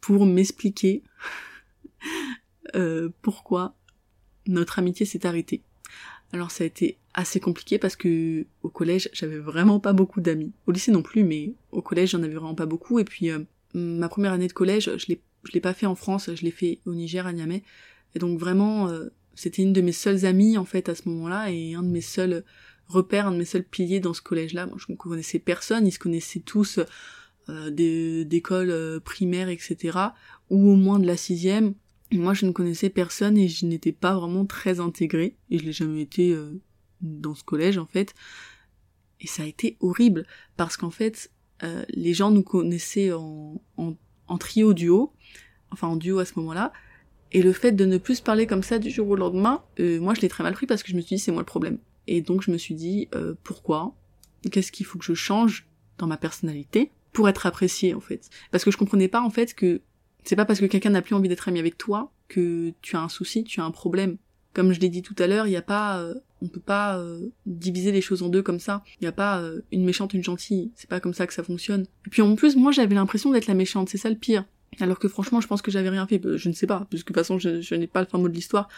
pour 0.00 0.26
m'expliquer 0.26 1.02
euh, 2.74 3.10
pourquoi 3.22 3.74
notre 4.46 4.78
amitié 4.78 5.06
s'est 5.06 5.26
arrêtée? 5.26 5.62
Alors 6.32 6.50
ça 6.50 6.64
a 6.64 6.66
été 6.66 6.98
assez 7.14 7.40
compliqué 7.40 7.78
parce 7.78 7.96
que 7.96 8.46
au 8.62 8.68
collège 8.68 9.08
j'avais 9.12 9.38
vraiment 9.38 9.80
pas 9.80 9.92
beaucoup 9.92 10.20
d'amis. 10.20 10.52
Au 10.66 10.72
lycée 10.72 10.92
non 10.92 11.02
plus, 11.02 11.24
mais 11.24 11.52
au 11.72 11.82
collège 11.82 12.10
j'en 12.10 12.22
avais 12.22 12.34
vraiment 12.34 12.54
pas 12.54 12.66
beaucoup. 12.66 12.98
Et 12.98 13.04
puis 13.04 13.30
euh, 13.30 13.40
ma 13.74 14.08
première 14.08 14.32
année 14.32 14.48
de 14.48 14.52
collège, 14.52 14.90
je 14.96 15.06
l'ai 15.08 15.20
je 15.44 15.52
l'ai 15.52 15.60
pas 15.60 15.74
fait 15.74 15.86
en 15.86 15.94
France, 15.94 16.30
je 16.34 16.42
l'ai 16.42 16.50
fait 16.50 16.80
au 16.86 16.94
Niger 16.94 17.26
à 17.26 17.32
Niamey. 17.32 17.62
Et 18.14 18.18
donc 18.18 18.38
vraiment 18.38 18.88
euh, 18.88 19.06
c'était 19.34 19.62
une 19.62 19.72
de 19.72 19.80
mes 19.80 19.92
seules 19.92 20.26
amies 20.26 20.58
en 20.58 20.64
fait 20.64 20.88
à 20.88 20.94
ce 20.94 21.08
moment-là 21.08 21.50
et 21.50 21.74
un 21.74 21.82
de 21.82 21.88
mes 21.88 22.00
seuls 22.00 22.44
repères, 22.88 23.28
un 23.28 23.32
de 23.32 23.38
mes 23.38 23.44
seuls 23.44 23.64
piliers 23.64 24.00
dans 24.00 24.14
ce 24.14 24.22
collège-là. 24.22 24.66
Moi 24.66 24.76
je 24.78 24.90
ne 24.90 24.96
connaissais 24.96 25.38
personne, 25.38 25.86
ils 25.86 25.92
se 25.92 25.98
connaissaient 25.98 26.40
tous 26.40 26.80
euh, 27.48 27.70
d'écoles 28.24 29.00
primaires, 29.04 29.48
etc. 29.48 29.98
Ou 30.50 30.72
au 30.72 30.76
moins 30.76 30.98
de 30.98 31.06
la 31.06 31.16
sixième. 31.16 31.74
Moi, 32.12 32.34
je 32.34 32.46
ne 32.46 32.52
connaissais 32.52 32.90
personne 32.90 33.36
et 33.36 33.48
je 33.48 33.66
n'étais 33.66 33.92
pas 33.92 34.14
vraiment 34.14 34.46
très 34.46 34.80
intégrée. 34.80 35.36
Et 35.50 35.58
je 35.58 35.64
l'ai 35.64 35.72
jamais 35.72 36.02
été 36.02 36.32
euh, 36.32 36.60
dans 37.00 37.34
ce 37.34 37.42
collège, 37.42 37.78
en 37.78 37.86
fait. 37.86 38.14
Et 39.20 39.26
ça 39.26 39.42
a 39.42 39.46
été 39.46 39.76
horrible. 39.80 40.26
Parce 40.56 40.76
qu'en 40.76 40.90
fait, 40.90 41.32
euh, 41.62 41.84
les 41.88 42.14
gens 42.14 42.30
nous 42.30 42.42
connaissaient 42.42 43.12
en, 43.12 43.60
en, 43.76 44.38
trio 44.38 44.72
duo. 44.72 45.12
Enfin, 45.70 45.88
en 45.88 45.96
duo 45.96 46.18
à 46.20 46.24
ce 46.24 46.34
moment-là. 46.36 46.72
Et 47.32 47.42
le 47.42 47.52
fait 47.52 47.72
de 47.72 47.84
ne 47.84 47.98
plus 47.98 48.20
parler 48.20 48.46
comme 48.46 48.62
ça 48.62 48.78
du 48.78 48.90
jour 48.90 49.08
au 49.08 49.16
lendemain, 49.16 49.64
moi, 49.78 50.14
je 50.14 50.20
l'ai 50.20 50.28
très 50.28 50.44
mal 50.44 50.54
pris 50.54 50.66
parce 50.66 50.84
que 50.84 50.90
je 50.90 50.96
me 50.96 51.00
suis 51.00 51.16
dit, 51.16 51.22
c'est 51.22 51.32
moi 51.32 51.42
le 51.42 51.46
problème. 51.46 51.78
Et 52.06 52.22
donc, 52.22 52.42
je 52.42 52.52
me 52.52 52.56
suis 52.56 52.76
dit, 52.76 53.08
pourquoi? 53.42 53.96
Qu'est-ce 54.52 54.70
qu'il 54.70 54.86
faut 54.86 54.96
que 54.96 55.04
je 55.04 55.14
change 55.14 55.66
dans 55.98 56.06
ma 56.06 56.16
personnalité 56.16 56.92
pour 57.12 57.28
être 57.28 57.46
apprécié 57.46 57.94
en 57.94 58.00
fait? 58.00 58.30
Parce 58.52 58.64
que 58.64 58.70
je 58.70 58.76
comprenais 58.76 59.08
pas 59.08 59.20
en 59.20 59.30
fait 59.30 59.54
que 59.54 59.82
c'est 60.26 60.36
pas 60.36 60.44
parce 60.44 60.60
que 60.60 60.66
quelqu'un 60.66 60.90
n'a 60.90 61.02
plus 61.02 61.14
envie 61.14 61.28
d'être 61.28 61.48
ami 61.48 61.58
avec 61.58 61.78
toi 61.78 62.12
que 62.28 62.72
tu 62.82 62.96
as 62.96 63.00
un 63.00 63.08
souci, 63.08 63.44
tu 63.44 63.60
as 63.60 63.64
un 63.64 63.70
problème. 63.70 64.16
Comme 64.54 64.72
je 64.72 64.80
l'ai 64.80 64.88
dit 64.88 65.02
tout 65.02 65.14
à 65.18 65.26
l'heure, 65.26 65.46
il 65.46 65.52
y 65.52 65.56
a 65.56 65.62
pas, 65.62 66.00
euh, 66.00 66.14
on 66.42 66.48
peut 66.48 66.60
pas 66.60 66.98
euh, 66.98 67.28
diviser 67.44 67.92
les 67.92 68.00
choses 68.00 68.22
en 68.22 68.28
deux 68.28 68.42
comme 68.42 68.58
ça. 68.58 68.82
Il 69.00 69.04
y 69.04 69.06
a 69.06 69.12
pas 69.12 69.40
euh, 69.40 69.60
une 69.70 69.84
méchante, 69.84 70.14
une 70.14 70.24
gentille. 70.24 70.72
C'est 70.74 70.88
pas 70.88 70.98
comme 70.98 71.14
ça 71.14 71.26
que 71.26 71.34
ça 71.34 71.44
fonctionne. 71.44 71.86
Et 72.06 72.10
puis 72.10 72.22
en 72.22 72.34
plus, 72.34 72.56
moi 72.56 72.72
j'avais 72.72 72.94
l'impression 72.94 73.30
d'être 73.30 73.46
la 73.46 73.54
méchante, 73.54 73.88
c'est 73.88 73.98
ça 73.98 74.10
le 74.10 74.16
pire. 74.16 74.44
Alors 74.80 74.98
que 74.98 75.08
franchement, 75.08 75.40
je 75.40 75.46
pense 75.46 75.62
que 75.62 75.70
j'avais 75.70 75.90
rien 75.90 76.06
fait. 76.06 76.20
Je 76.36 76.48
ne 76.48 76.54
sais 76.54 76.66
pas, 76.66 76.86
parce 76.90 77.02
que 77.02 77.12
de 77.12 77.14
toute 77.14 77.16
façon, 77.16 77.38
je, 77.38 77.60
je 77.60 77.74
n'ai 77.74 77.86
pas 77.86 78.00
le 78.00 78.06
fin 78.06 78.18
mot 78.18 78.28
de 78.28 78.34
l'histoire. 78.34 78.68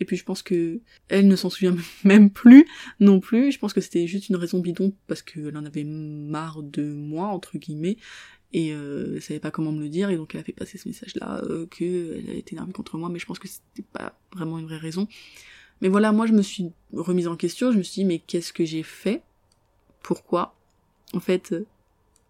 Et 0.00 0.04
puis 0.06 0.16
je 0.16 0.24
pense 0.24 0.42
que 0.42 0.80
elle 1.08 1.28
ne 1.28 1.36
s'en 1.36 1.50
souvient 1.50 1.76
même 2.04 2.30
plus 2.30 2.66
non 2.98 3.20
plus. 3.20 3.52
Je 3.52 3.58
pense 3.58 3.72
que 3.72 3.80
c'était 3.80 4.06
juste 4.06 4.28
une 4.28 4.36
raison 4.36 4.58
bidon 4.58 4.92
parce 5.06 5.22
qu'elle 5.22 5.56
en 5.56 5.64
avait 5.64 5.84
marre 5.84 6.62
de 6.62 6.82
moi 6.82 7.28
entre 7.28 7.58
guillemets 7.58 7.96
et 8.52 8.72
euh, 8.72 9.12
elle 9.14 9.22
savait 9.22 9.40
pas 9.40 9.50
comment 9.50 9.72
me 9.72 9.80
le 9.80 9.88
dire 9.88 10.10
et 10.10 10.16
donc 10.16 10.34
elle 10.34 10.40
a 10.40 10.44
fait 10.44 10.52
passer 10.52 10.78
ce 10.78 10.88
message 10.88 11.14
là 11.16 11.40
euh, 11.44 11.66
que 11.66 12.16
elle 12.16 12.36
était 12.36 12.54
énervée 12.54 12.72
contre 12.72 12.98
moi 12.98 13.08
mais 13.08 13.18
je 13.18 13.26
pense 13.26 13.38
que 13.38 13.48
c'était 13.48 13.86
pas 13.92 14.18
vraiment 14.34 14.58
une 14.58 14.66
vraie 14.66 14.76
raison. 14.76 15.06
Mais 15.80 15.88
voilà, 15.88 16.12
moi 16.12 16.26
je 16.26 16.32
me 16.32 16.42
suis 16.42 16.72
remise 16.92 17.26
en 17.26 17.36
question, 17.36 17.72
je 17.72 17.78
me 17.78 17.82
suis 17.82 18.02
dit 18.02 18.04
mais 18.04 18.18
qu'est-ce 18.18 18.52
que 18.52 18.64
j'ai 18.64 18.82
fait? 18.82 19.22
Pourquoi? 20.02 20.54
En 21.14 21.20
fait 21.20 21.52
euh, 21.52 21.66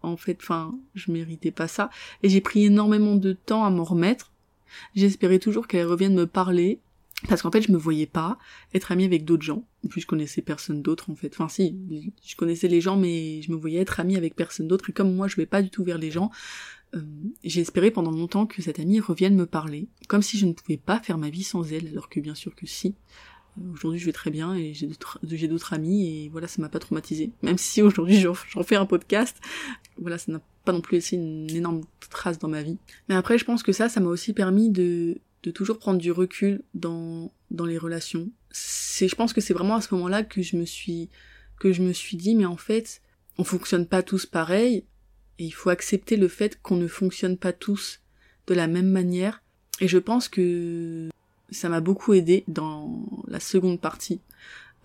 en 0.03 0.17
fait 0.17 0.37
enfin, 0.41 0.75
je 0.95 1.11
méritais 1.11 1.51
pas 1.51 1.67
ça 1.67 1.89
et 2.23 2.29
j'ai 2.29 2.41
pris 2.41 2.65
énormément 2.65 3.15
de 3.15 3.33
temps 3.33 3.65
à 3.65 3.69
m'en 3.69 3.83
remettre. 3.83 4.31
J'espérais 4.95 5.39
toujours 5.39 5.67
qu'elle 5.67 5.85
revienne 5.85 6.15
me 6.15 6.27
parler 6.27 6.79
parce 7.27 7.41
qu'en 7.41 7.51
fait 7.51 7.61
je 7.61 7.71
me 7.71 7.77
voyais 7.77 8.05
pas 8.05 8.37
être 8.73 8.91
amie 8.91 9.05
avec 9.05 9.25
d'autres 9.25 9.43
gens. 9.43 9.65
En 9.85 9.87
plus 9.87 10.01
je 10.01 10.07
connaissais 10.07 10.41
personne 10.41 10.81
d'autre 10.81 11.09
en 11.09 11.15
fait. 11.15 11.33
Enfin 11.33 11.49
si 11.49 11.77
je 12.23 12.35
connaissais 12.35 12.67
les 12.67 12.81
gens 12.81 12.97
mais 12.97 13.41
je 13.41 13.51
me 13.51 13.57
voyais 13.57 13.79
être 13.79 13.99
amie 13.99 14.15
avec 14.17 14.35
personne 14.35 14.67
d'autre. 14.67 14.89
Et 14.89 14.93
comme 14.93 15.15
moi 15.15 15.27
je 15.27 15.35
vais 15.35 15.45
pas 15.45 15.61
du 15.61 15.69
tout 15.69 15.83
vers 15.83 15.97
les 15.97 16.11
gens 16.11 16.31
euh, 16.95 17.01
j'ai 17.43 17.61
espéré 17.61 17.89
pendant 17.91 18.11
longtemps 18.11 18.45
que 18.45 18.61
cette 18.61 18.79
amie 18.79 18.99
revienne 18.99 19.35
me 19.35 19.45
parler 19.45 19.87
comme 20.07 20.21
si 20.21 20.37
je 20.37 20.45
ne 20.45 20.53
pouvais 20.53 20.77
pas 20.77 20.99
faire 20.99 21.17
ma 21.17 21.29
vie 21.29 21.43
sans 21.43 21.71
elle 21.71 21.87
alors 21.87 22.09
que 22.09 22.19
bien 22.19 22.35
sûr 22.35 22.55
que 22.55 22.65
si. 22.65 22.95
Euh, 23.57 23.71
aujourd'hui 23.73 23.99
je 23.99 24.05
vais 24.05 24.11
très 24.13 24.31
bien 24.31 24.55
et 24.55 24.73
j'ai 24.73 25.47
d'autres 25.47 25.73
amis 25.73 26.07
et 26.07 26.29
voilà 26.29 26.47
ça 26.47 26.61
m'a 26.61 26.69
pas 26.69 26.79
traumatisé 26.79 27.31
même 27.41 27.57
si 27.57 27.81
aujourd'hui 27.81 28.19
j'en 28.19 28.63
fais 28.63 28.75
un 28.75 28.85
podcast 28.85 29.37
voilà 29.97 30.17
ça 30.17 30.31
n'a 30.31 30.41
pas 30.63 30.71
non 30.71 30.81
plus 30.81 30.95
laissé 30.95 31.15
une 31.15 31.49
énorme 31.49 31.81
trace 32.09 32.39
dans 32.39 32.47
ma 32.47 32.61
vie. 32.61 32.77
Mais 33.09 33.15
après 33.15 33.37
je 33.37 33.45
pense 33.45 33.63
que 33.63 33.71
ça 33.71 33.89
ça 33.89 33.99
m'a 33.99 34.09
aussi 34.09 34.33
permis 34.33 34.69
de 34.69 35.17
de 35.43 35.51
toujours 35.51 35.79
prendre 35.79 35.99
du 35.99 36.11
recul 36.11 36.61
dans 36.73 37.31
dans 37.49 37.65
les 37.65 37.77
relations. 37.77 38.29
C'est 38.51 39.07
je 39.07 39.15
pense 39.15 39.33
que 39.33 39.41
c'est 39.41 39.53
vraiment 39.53 39.75
à 39.75 39.81
ce 39.81 39.93
moment-là 39.95 40.23
que 40.23 40.41
je 40.41 40.55
me 40.57 40.65
suis 40.65 41.09
que 41.59 41.71
je 41.73 41.81
me 41.81 41.93
suis 41.93 42.17
dit 42.17 42.35
mais 42.35 42.45
en 42.45 42.57
fait, 42.57 43.01
on 43.37 43.43
fonctionne 43.43 43.85
pas 43.85 44.03
tous 44.03 44.25
pareil 44.25 44.85
et 45.39 45.45
il 45.45 45.51
faut 45.51 45.69
accepter 45.69 46.17
le 46.17 46.27
fait 46.27 46.61
qu'on 46.61 46.77
ne 46.77 46.87
fonctionne 46.87 47.37
pas 47.37 47.53
tous 47.53 47.99
de 48.47 48.53
la 48.53 48.67
même 48.67 48.89
manière 48.89 49.41
et 49.79 49.87
je 49.87 49.97
pense 49.97 50.27
que 50.27 51.09
ça 51.49 51.69
m'a 51.69 51.81
beaucoup 51.81 52.13
aidé 52.13 52.43
dans 52.47 53.05
la 53.27 53.39
seconde 53.39 53.79
partie 53.79 54.21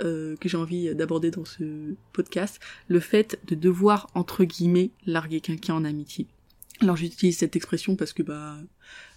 euh, 0.02 0.36
que 0.36 0.48
j'ai 0.48 0.56
envie 0.56 0.94
d'aborder 0.94 1.30
dans 1.30 1.44
ce 1.44 1.94
podcast, 2.12 2.60
le 2.88 3.00
fait 3.00 3.38
de 3.46 3.54
devoir 3.54 4.08
entre 4.14 4.44
guillemets 4.44 4.90
larguer 5.06 5.40
quelqu'un 5.40 5.74
en 5.74 5.84
amitié. 5.84 6.26
Alors 6.80 6.96
j'utilise 6.96 7.38
cette 7.38 7.56
expression 7.56 7.96
parce 7.96 8.12
que 8.12 8.22
bah 8.22 8.58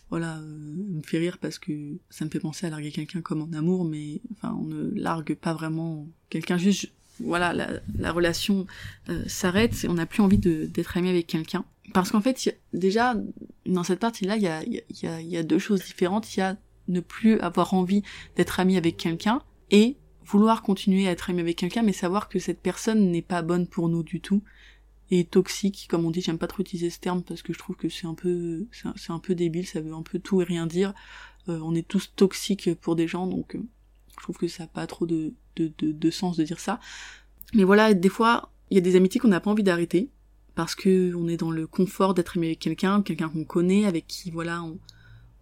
voilà, 0.09 0.37
euh, 0.37 0.97
me 0.97 1.01
fait 1.03 1.19
rire 1.19 1.37
parce 1.39 1.59
que 1.59 1.97
ça 2.09 2.25
me 2.25 2.29
fait 2.29 2.39
penser 2.39 2.65
à 2.65 2.69
larguer 2.69 2.91
quelqu'un 2.91 3.21
comme 3.21 3.41
en 3.41 3.53
amour, 3.57 3.85
mais 3.85 4.21
enfin 4.33 4.57
on 4.59 4.65
ne 4.65 4.89
largue 4.99 5.35
pas 5.35 5.53
vraiment 5.53 6.07
quelqu'un. 6.29 6.57
Juste 6.57 6.91
voilà 7.19 7.53
la, 7.53 7.69
la 7.97 8.11
relation 8.11 8.65
euh, 9.09 9.23
s'arrête 9.27 9.83
et 9.83 9.89
on 9.89 9.95
n'a 9.95 10.05
plus 10.05 10.23
envie 10.23 10.37
d'être 10.37 10.97
ami 10.97 11.09
avec 11.09 11.27
quelqu'un. 11.27 11.65
Parce 11.93 12.11
qu'en 12.11 12.21
fait 12.21 12.57
déjà 12.73 13.15
dans 13.65 13.83
cette 13.83 13.99
partie 13.99 14.25
là 14.25 14.35
il 14.35 14.43
y 14.43 14.47
a, 14.47 14.63
y, 14.63 15.07
a, 15.07 15.21
y 15.21 15.37
a 15.37 15.43
deux 15.43 15.59
choses 15.59 15.83
différentes. 15.83 16.35
Il 16.35 16.39
y 16.39 16.43
a 16.43 16.57
ne 16.87 17.01
plus 17.01 17.39
avoir 17.39 17.75
envie 17.75 18.01
d'être 18.35 18.59
ami 18.59 18.77
avec 18.77 18.97
quelqu'un 18.97 19.43
et 19.69 19.95
vouloir 20.25 20.63
continuer 20.63 21.07
à 21.07 21.11
être 21.11 21.29
ami 21.29 21.41
avec 21.41 21.57
quelqu'un 21.57 21.83
mais 21.83 21.93
savoir 21.93 22.29
que 22.29 22.39
cette 22.39 22.61
personne 22.61 23.11
n'est 23.11 23.21
pas 23.21 23.43
bonne 23.43 23.67
pour 23.67 23.89
nous 23.89 24.01
du 24.01 24.21
tout 24.21 24.41
et 25.11 25.25
toxique, 25.25 25.87
comme 25.89 26.05
on 26.05 26.11
dit, 26.11 26.21
j'aime 26.21 26.37
pas 26.37 26.47
trop 26.47 26.61
utiliser 26.61 26.89
ce 26.89 26.99
terme 26.99 27.23
parce 27.23 27.41
que 27.41 27.53
je 27.53 27.59
trouve 27.59 27.75
que 27.75 27.89
c'est 27.89 28.05
un 28.05 28.13
peu, 28.13 28.67
c'est 28.71 29.11
un, 29.11 29.19
peu 29.19 29.33
débile, 29.33 29.65
ça 29.65 29.81
veut 29.81 29.93
un 29.93 30.03
peu 30.03 30.19
tout 30.19 30.41
et 30.41 30.45
rien 30.45 30.67
dire. 30.67 30.93
Euh, 31.47 31.59
on 31.63 31.73
est 31.73 31.87
tous 31.87 32.13
toxiques 32.15 32.75
pour 32.75 32.95
des 32.95 33.07
gens, 33.07 33.25
donc 33.25 33.55
euh, 33.55 33.63
je 34.11 34.23
trouve 34.23 34.37
que 34.37 34.47
ça 34.47 34.63
n'a 34.63 34.67
pas 34.67 34.85
trop 34.85 35.07
de, 35.07 35.33
de, 35.55 35.71
de, 35.79 35.91
de, 35.91 36.11
sens 36.11 36.37
de 36.37 36.43
dire 36.43 36.59
ça. 36.59 36.79
Mais 37.53 37.63
voilà, 37.63 37.93
des 37.93 38.09
fois, 38.09 38.51
il 38.69 38.75
y 38.75 38.77
a 38.77 38.81
des 38.81 38.95
amitiés 38.95 39.19
qu'on 39.19 39.29
n'a 39.29 39.39
pas 39.39 39.49
envie 39.49 39.63
d'arrêter 39.63 40.09
parce 40.53 40.75
que 40.75 41.15
on 41.15 41.27
est 41.27 41.37
dans 41.37 41.51
le 41.51 41.65
confort 41.65 42.13
d'être 42.13 42.37
aimé 42.37 42.47
avec 42.47 42.59
quelqu'un, 42.59 43.01
quelqu'un 43.01 43.29
qu'on 43.29 43.45
connaît, 43.45 43.85
avec 43.85 44.05
qui 44.05 44.29
voilà, 44.29 44.61
on, 44.61 44.77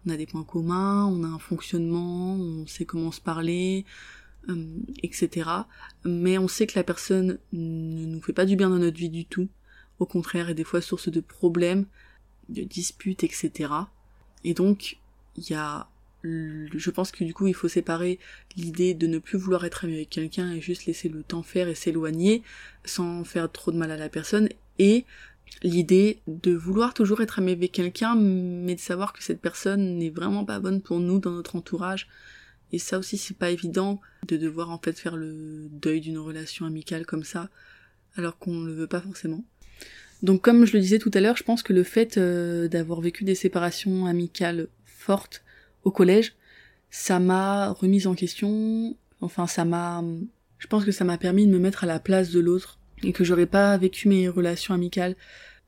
on, 0.06 0.10
a 0.10 0.16
des 0.16 0.26
points 0.26 0.44
communs, 0.44 1.04
on 1.06 1.24
a 1.24 1.26
un 1.26 1.38
fonctionnement, 1.38 2.36
on 2.36 2.66
sait 2.66 2.86
comment 2.86 3.10
se 3.10 3.20
parler, 3.20 3.84
euh, 4.48 4.78
etc. 5.02 5.50
Mais 6.06 6.38
on 6.38 6.48
sait 6.48 6.66
que 6.66 6.78
la 6.78 6.84
personne 6.84 7.38
ne 7.52 8.06
nous 8.06 8.22
fait 8.22 8.32
pas 8.32 8.46
du 8.46 8.56
bien 8.56 8.70
dans 8.70 8.78
notre 8.78 8.96
vie 8.96 9.10
du 9.10 9.26
tout 9.26 9.48
au 9.98 10.06
contraire, 10.06 10.50
est 10.50 10.54
des 10.54 10.64
fois 10.64 10.80
source 10.80 11.08
de 11.08 11.20
problèmes, 11.20 11.86
de 12.48 12.62
disputes, 12.62 13.24
etc. 13.24 13.72
Et 14.44 14.54
donc, 14.54 14.98
il 15.36 15.50
y 15.50 15.54
a, 15.54 15.88
je 16.22 16.90
pense 16.90 17.10
que 17.10 17.24
du 17.24 17.34
coup, 17.34 17.46
il 17.46 17.54
faut 17.54 17.68
séparer 17.68 18.18
l'idée 18.56 18.94
de 18.94 19.06
ne 19.06 19.18
plus 19.18 19.38
vouloir 19.38 19.64
être 19.64 19.84
ami 19.84 19.94
avec 19.94 20.10
quelqu'un 20.10 20.52
et 20.52 20.60
juste 20.60 20.86
laisser 20.86 21.08
le 21.08 21.22
temps 21.22 21.42
faire 21.42 21.68
et 21.68 21.74
s'éloigner 21.74 22.42
sans 22.84 23.24
faire 23.24 23.50
trop 23.50 23.72
de 23.72 23.76
mal 23.76 23.90
à 23.90 23.96
la 23.96 24.08
personne 24.08 24.48
et 24.78 25.04
l'idée 25.62 26.20
de 26.26 26.52
vouloir 26.52 26.94
toujours 26.94 27.20
être 27.20 27.38
ami 27.38 27.52
avec 27.52 27.72
quelqu'un 27.72 28.14
mais 28.16 28.74
de 28.74 28.80
savoir 28.80 29.12
que 29.12 29.22
cette 29.22 29.40
personne 29.40 29.98
n'est 29.98 30.10
vraiment 30.10 30.44
pas 30.44 30.60
bonne 30.60 30.82
pour 30.82 31.00
nous 31.00 31.18
dans 31.18 31.30
notre 31.30 31.56
entourage 31.56 32.06
et 32.70 32.78
ça 32.78 32.98
aussi 32.98 33.16
c'est 33.16 33.36
pas 33.36 33.50
évident 33.50 34.00
de 34.26 34.36
devoir 34.36 34.70
en 34.70 34.78
fait 34.78 34.98
faire 34.98 35.16
le 35.16 35.68
deuil 35.70 36.00
d'une 36.00 36.18
relation 36.18 36.66
amicale 36.66 37.06
comme 37.06 37.24
ça 37.24 37.48
alors 38.16 38.38
qu'on 38.38 38.62
le 38.62 38.72
veut 38.72 38.86
pas 38.86 39.00
forcément. 39.00 39.44
Donc 40.22 40.42
comme 40.42 40.64
je 40.64 40.72
le 40.72 40.80
disais 40.80 40.98
tout 40.98 41.10
à 41.14 41.20
l'heure, 41.20 41.36
je 41.36 41.44
pense 41.44 41.62
que 41.62 41.72
le 41.72 41.84
fait 41.84 42.18
euh, 42.18 42.68
d'avoir 42.68 43.00
vécu 43.00 43.24
des 43.24 43.34
séparations 43.34 44.06
amicales 44.06 44.68
fortes 44.84 45.44
au 45.84 45.90
collège, 45.90 46.34
ça 46.90 47.20
m'a 47.20 47.70
remise 47.70 48.06
en 48.06 48.14
question, 48.14 48.96
enfin 49.20 49.46
ça 49.46 49.64
m'a 49.64 50.02
je 50.58 50.66
pense 50.66 50.84
que 50.84 50.90
ça 50.90 51.04
m'a 51.04 51.18
permis 51.18 51.46
de 51.46 51.52
me 51.52 51.58
mettre 51.58 51.84
à 51.84 51.86
la 51.86 52.00
place 52.00 52.30
de 52.30 52.40
l'autre 52.40 52.80
et 53.04 53.12
que 53.12 53.22
j'aurais 53.22 53.46
pas 53.46 53.76
vécu 53.76 54.08
mes 54.08 54.28
relations 54.28 54.74
amicales 54.74 55.14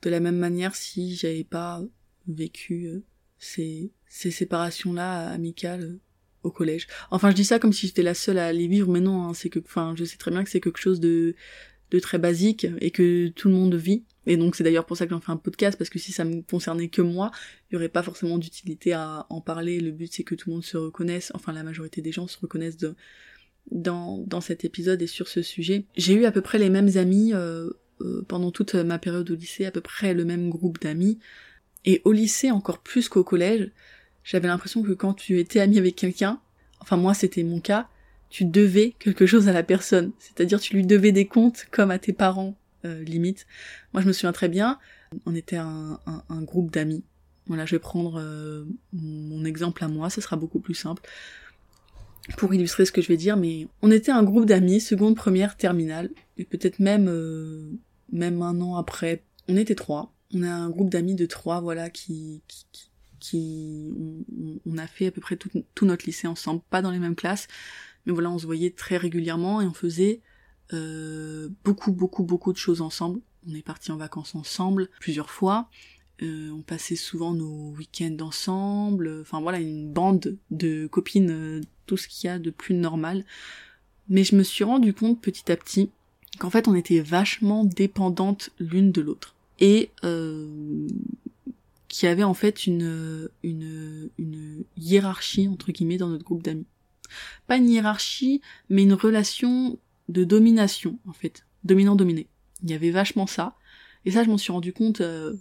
de 0.02 0.11
la 0.11 0.19
même 0.19 0.38
manière 0.38 0.75
si 0.75 1.14
j'avais 1.14 1.45
pas 1.45 1.80
vécu 2.26 2.87
euh, 2.87 3.04
ces, 3.38 3.92
ces 4.09 4.33
séparations 4.33 4.92
là 4.92 5.28
amicales 5.28 5.99
au 6.42 6.50
collège. 6.50 6.88
Enfin, 7.11 7.30
je 7.30 7.37
dis 7.37 7.45
ça 7.45 7.59
comme 7.59 7.73
si 7.73 7.87
j'étais 7.87 8.02
la 8.02 8.14
seule 8.14 8.38
à 8.38 8.52
les 8.52 8.66
vivre, 8.66 8.90
mais 8.90 9.00
non, 9.00 9.25
hein, 9.25 9.35
c'est 9.35 9.50
que, 9.50 9.59
enfin, 9.59 9.95
je 9.97 10.04
sais 10.04 10.16
très 10.16 10.30
bien 10.30 10.42
que 10.42 10.50
c'est 10.50 10.61
quelque 10.61 10.80
chose 10.80 10.99
de 10.99 11.35
de 11.90 11.99
très 11.99 12.19
basique 12.19 12.66
et 12.80 12.90
que 12.90 13.28
tout 13.28 13.49
le 13.49 13.54
monde 13.54 13.75
vit. 13.75 14.04
Et 14.27 14.37
donc 14.37 14.55
c'est 14.55 14.65
d'ailleurs 14.65 14.87
pour 14.87 14.97
ça 14.97 15.07
que 15.07 15.11
j'en 15.11 15.21
fais 15.21 15.33
un 15.33 15.37
podcast, 15.37 15.79
parce 15.79 15.91
que 15.91 15.99
si 15.99 16.12
ça 16.12 16.25
me 16.25 16.43
concernait 16.43 16.89
que 16.89 17.03
moi, 17.03 17.31
il 17.71 17.75
y 17.75 17.77
aurait 17.77 17.89
pas 17.89 18.03
forcément 18.03 18.39
d'utilité 18.39 18.93
à 18.93 19.27
en 19.31 19.41
parler. 19.41 19.81
Le 19.81 19.91
but 19.91 20.12
c'est 20.12 20.25
que 20.25 20.35
tout 20.35 20.50
le 20.50 20.57
monde 20.57 20.65
se 20.65 20.77
reconnaisse, 20.77 21.33
enfin 21.35 21.53
la 21.53 21.62
majorité 21.62 22.03
des 22.03 22.12
gens 22.12 22.27
se 22.27 22.39
reconnaissent 22.39 22.77
de, 22.77 22.95
dans, 23.71 24.19
dans 24.27 24.41
cet 24.41 24.65
épisode 24.65 25.00
et 25.03 25.07
sur 25.07 25.29
ce 25.29 25.43
sujet. 25.43 25.85
J'ai 25.97 26.15
eu 26.15 26.25
à 26.25 26.33
peu 26.33 26.41
près 26.41 26.59
les 26.59 26.71
mêmes 26.71 26.97
amis 26.97 27.33
euh, 27.35 27.71
euh, 28.03 28.25
pendant 28.29 28.50
toute 28.50 28.75
ma 28.75 28.99
période 28.99 29.31
au 29.31 29.35
lycée, 29.35 29.65
à 29.65 29.71
peu 29.71 29.81
près 29.81 30.15
le 30.15 30.25
même 30.25 30.50
groupe 30.50 30.81
d'amis. 30.81 31.19
Et 31.85 32.03
au 32.05 32.12
lycée 32.12 32.50
encore 32.50 32.83
plus 32.83 33.09
qu'au 33.09 33.25
collège, 33.25 33.71
j'avais 34.23 34.49
l'impression 34.49 34.83
que 34.83 34.93
quand 34.93 35.15
tu 35.15 35.39
étais 35.39 35.61
ami 35.61 35.79
avec 35.79 35.97
quelqu'un, 35.97 36.41
enfin 36.81 36.97
moi 36.97 37.15
c'était 37.15 37.43
mon 37.43 37.61
cas, 37.61 37.89
tu 38.29 38.45
devais 38.45 38.95
quelque 38.99 39.27
chose 39.27 39.49
à 39.49 39.53
la 39.53 39.62
personne. 39.62 40.12
C'est-à-dire 40.19 40.61
tu 40.61 40.75
lui 40.75 40.87
devais 40.87 41.12
des 41.12 41.27
comptes 41.27 41.67
comme 41.71 41.91
à 41.91 41.99
tes 41.99 42.12
parents, 42.12 42.57
euh, 42.84 43.02
limite. 43.02 43.46
Moi 43.92 44.02
je 44.02 44.08
me 44.08 44.12
souviens 44.12 44.32
très 44.32 44.49
bien, 44.49 44.78
on 45.26 45.34
était 45.34 45.56
un, 45.56 45.99
groupe 46.42 46.70
d'amis. 46.70 47.04
Voilà, 47.46 47.66
je 47.66 47.75
vais 47.75 47.80
prendre 47.80 48.20
euh, 48.20 48.64
mon 48.92 49.44
exemple 49.44 49.82
à 49.82 49.88
moi, 49.88 50.10
ce 50.10 50.20
sera 50.20 50.37
beaucoup 50.37 50.60
plus 50.60 50.75
simple 50.75 51.02
pour 52.37 52.54
illustrer 52.54 52.84
ce 52.84 52.92
que 52.92 53.02
je 53.02 53.08
vais 53.08 53.16
dire, 53.16 53.37
mais 53.37 53.66
on 53.82 53.90
était 53.90 54.12
un 54.12 54.22
groupe 54.22 54.46
d'amis, 54.46 54.80
seconde, 54.80 55.16
première, 55.16 55.56
terminale, 55.56 56.10
et 56.37 56.44
peut-être 56.44 56.78
même 56.78 57.08
euh, 57.08 57.70
même 58.12 58.42
un 58.42 58.60
an 58.60 58.76
après, 58.76 59.25
on 59.49 59.56
était 59.56 59.75
trois. 59.75 60.12
On 60.32 60.42
a 60.42 60.50
un 60.50 60.70
groupe 60.70 60.90
d'amis 60.90 61.16
de 61.16 61.26
trois, 61.26 61.60
voilà, 61.60 61.90
qui, 61.90 62.42
qui, 62.46 62.66
qui 63.18 63.92
on, 64.66 64.78
a 64.78 64.87
fait 64.87 65.06
à 65.06 65.10
peu 65.10 65.20
près 65.20 65.37
tout, 65.37 65.50
tout, 65.75 65.87
notre 65.87 66.06
lycée 66.06 66.28
ensemble, 66.28 66.62
pas 66.70 66.82
dans 66.82 66.90
les 66.90 66.99
mêmes 66.99 67.16
classes, 67.16 67.49
mais 68.06 68.12
voilà, 68.12 68.30
on 68.30 68.38
se 68.38 68.46
voyait 68.46 68.70
très 68.70 68.96
régulièrement 68.96 69.60
et 69.60 69.66
on 69.66 69.75
faisait 69.75 70.20
euh, 70.73 71.49
beaucoup, 71.65 71.93
beaucoup, 71.93 72.23
beaucoup 72.23 72.53
de 72.53 72.59
choses 72.59 72.81
ensemble. 72.81 73.21
On 73.49 73.55
est 73.55 73.62
partis 73.62 73.91
en 73.91 73.97
vacances 73.97 74.35
ensemble 74.35 74.89
plusieurs 75.00 75.31
fois. 75.31 75.69
Euh, 76.23 76.50
on 76.50 76.61
passait 76.61 76.97
souvent 76.97 77.33
nos 77.33 77.71
week-ends 77.77 78.17
ensemble. 78.21 79.21
Enfin 79.23 79.41
voilà, 79.41 79.59
une 79.59 79.91
bande 79.91 80.37
de 80.50 80.87
copines, 80.87 81.31
euh, 81.31 81.61
tout 81.87 81.97
ce 81.97 82.09
qu'il 82.09 82.29
y 82.29 82.31
a 82.31 82.39
de 82.39 82.50
plus 82.50 82.75
normal. 82.75 83.25
Mais 84.09 84.25
je 84.25 84.37
me 84.37 84.43
suis 84.43 84.65
rendu 84.65 84.93
compte 84.93 85.21
petit 85.21 85.50
à 85.50 85.57
petit 85.57 85.91
qu'en 86.39 86.50
fait 86.50 86.69
on 86.69 86.75
était 86.75 87.00
vachement 87.00 87.65
dépendantes 87.65 88.50
l'une 88.59 88.93
de 88.93 89.00
l'autre. 89.00 89.35
Et 89.61 89.91
euh, 90.05 90.87
qu'il 91.89 92.09
y 92.09 92.12
avait 92.12 92.23
en 92.23 92.35
fait 92.35 92.67
une, 92.67 93.29
une, 93.43 94.11
une 94.19 94.65
hiérarchie 94.77 95.49
entre 95.49 95.73
guillemets 95.73 95.99
dans 95.99 96.09
notre 96.09 96.25
groupe 96.25 96.43
d'amis. 96.43 96.67
Pas 97.47 97.57
une 97.57 97.69
hiérarchie, 97.69 98.41
mais 98.69 98.83
une 98.83 98.95
relation 98.95 99.79
de 100.11 100.25
domination 100.25 100.99
en 101.07 101.12
fait, 101.12 101.47
dominant-dominé. 101.64 102.29
Il 102.62 102.71
y 102.71 102.75
avait 102.75 102.90
vachement 102.90 103.26
ça. 103.26 103.57
Et 104.05 104.11
ça, 104.11 104.25
je 104.25 104.29
m'en 104.29 104.38
suis 104.38 104.52
rendu 104.52 104.73
compte 104.73 105.00
euh, 105.00 105.35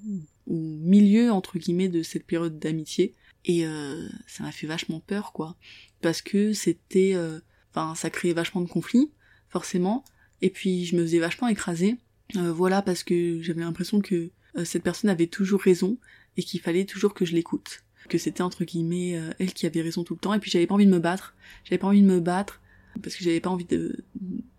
au 0.48 0.54
milieu 0.56 1.32
entre 1.32 1.58
guillemets 1.58 1.90
de 1.90 2.04
cette 2.04 2.26
période 2.26 2.60
d'amitié. 2.60 3.14
Et 3.46 3.66
euh, 3.66 4.08
ça 4.28 4.44
m'a 4.44 4.52
fait 4.52 4.68
vachement 4.68 5.00
peur, 5.00 5.32
quoi, 5.32 5.56
parce 6.02 6.22
que 6.22 6.52
c'était, 6.54 7.14
euh, 7.16 7.40
enfin, 7.72 7.96
ça 7.96 8.10
créait 8.10 8.34
vachement 8.34 8.62
de 8.62 8.68
conflits, 8.68 9.12
forcément. 9.50 10.04
Et 10.42 10.50
puis 10.50 10.86
je 10.86 10.96
me 10.96 11.02
faisais 11.02 11.20
vachement 11.20 11.48
écraser, 11.48 11.98
voilà, 12.36 12.82
parce 12.82 13.04
que 13.04 13.42
j'avais 13.42 13.62
l'impression 13.62 14.02
que 14.02 14.30
cette 14.64 14.84
personne 14.84 15.10
avait 15.10 15.28
toujours 15.28 15.62
raison 15.62 15.98
et 16.38 16.44
qu'il 16.44 16.60
fallait 16.60 16.86
toujours 16.86 17.14
que 17.14 17.26
je 17.26 17.34
l'écoute 17.34 17.84
que 18.08 18.18
c'était 18.18 18.42
entre 18.42 18.64
guillemets 18.64 19.20
elle 19.40 19.54
qui 19.54 19.66
avait 19.66 19.82
raison 19.82 20.04
tout 20.04 20.14
le 20.14 20.20
temps 20.20 20.34
et 20.34 20.40
puis 20.40 20.50
j'avais 20.50 20.66
pas 20.66 20.74
envie 20.74 20.86
de 20.86 20.92
me 20.92 21.00
battre 21.00 21.36
j'avais 21.64 21.78
pas 21.78 21.88
envie 21.88 22.02
de 22.02 22.08
me 22.08 22.20
battre 22.20 22.62
parce 23.02 23.16
que 23.16 23.24
j'avais 23.24 23.40
pas 23.40 23.50
envie 23.50 23.68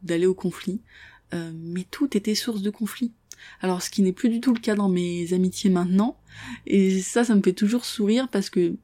d'aller 0.02 0.26
au 0.26 0.34
conflit. 0.34 0.80
Euh, 1.32 1.52
mais 1.54 1.84
tout 1.90 2.16
était 2.16 2.34
source 2.34 2.62
de 2.62 2.70
conflit. 2.70 3.12
Alors 3.60 3.82
ce 3.82 3.90
qui 3.90 4.02
n'est 4.02 4.12
plus 4.12 4.28
du 4.28 4.40
tout 4.40 4.52
le 4.52 4.60
cas 4.60 4.75
dans 4.75 4.88
mes 4.88 5.32
amitiés 5.32 5.71
maintenant 5.71 6.19
et 6.66 7.00
ça 7.00 7.25
ça 7.25 7.34
me 7.34 7.40
fait 7.43 7.54
toujours 7.54 7.86
sourire 7.86 8.28
parce 8.28 8.50
que 8.50 8.75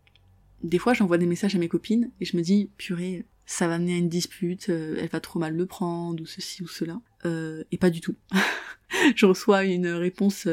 des 0.62 0.78
fois 0.78 0.94
j'envoie 0.94 1.18
des 1.18 1.26
messages 1.26 1.54
à 1.54 1.58
mes 1.58 1.68
copines 1.68 2.10
et 2.20 2.24
je 2.24 2.38
me 2.38 2.42
dis 2.42 2.70
purée 2.78 3.26
ça 3.44 3.68
va 3.68 3.78
mener 3.78 3.94
à 3.94 3.98
une 3.98 4.08
dispute 4.08 4.70
euh, 4.70 4.96
elle 4.98 5.10
va 5.10 5.20
trop 5.20 5.38
mal 5.38 5.54
le 5.54 5.66
prendre 5.66 6.22
ou 6.22 6.26
ceci 6.26 6.62
ou 6.62 6.68
cela. 6.68 7.00
Et 7.72 7.76
pas 7.76 7.90
du 7.90 8.00
tout. 8.00 8.14
Je 9.16 9.26
reçois 9.26 9.64
une 9.64 9.88
réponse 9.88 10.46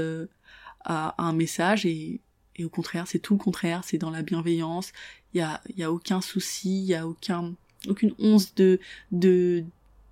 à 0.84 1.24
un 1.24 1.34
message 1.34 1.86
et 1.86 2.20
et 2.56 2.66
au 2.66 2.70
contraire, 2.70 3.08
c'est 3.08 3.20
tout 3.20 3.34
le 3.34 3.40
contraire, 3.40 3.82
c'est 3.84 3.98
dans 3.98 4.12
la 4.12 4.22
bienveillance, 4.22 4.92
il 5.34 5.40
y 5.40 5.42
a, 5.42 5.62
y 5.76 5.84
a 5.84 5.92
aucun 5.92 6.22
souci, 6.22 6.82
il 6.82 6.86
y 6.86 6.96
a 6.96 7.08
aucun, 7.08 7.56
aucune 7.88 8.14
once 8.20 8.56
de, 8.56 8.80
de 9.12 9.64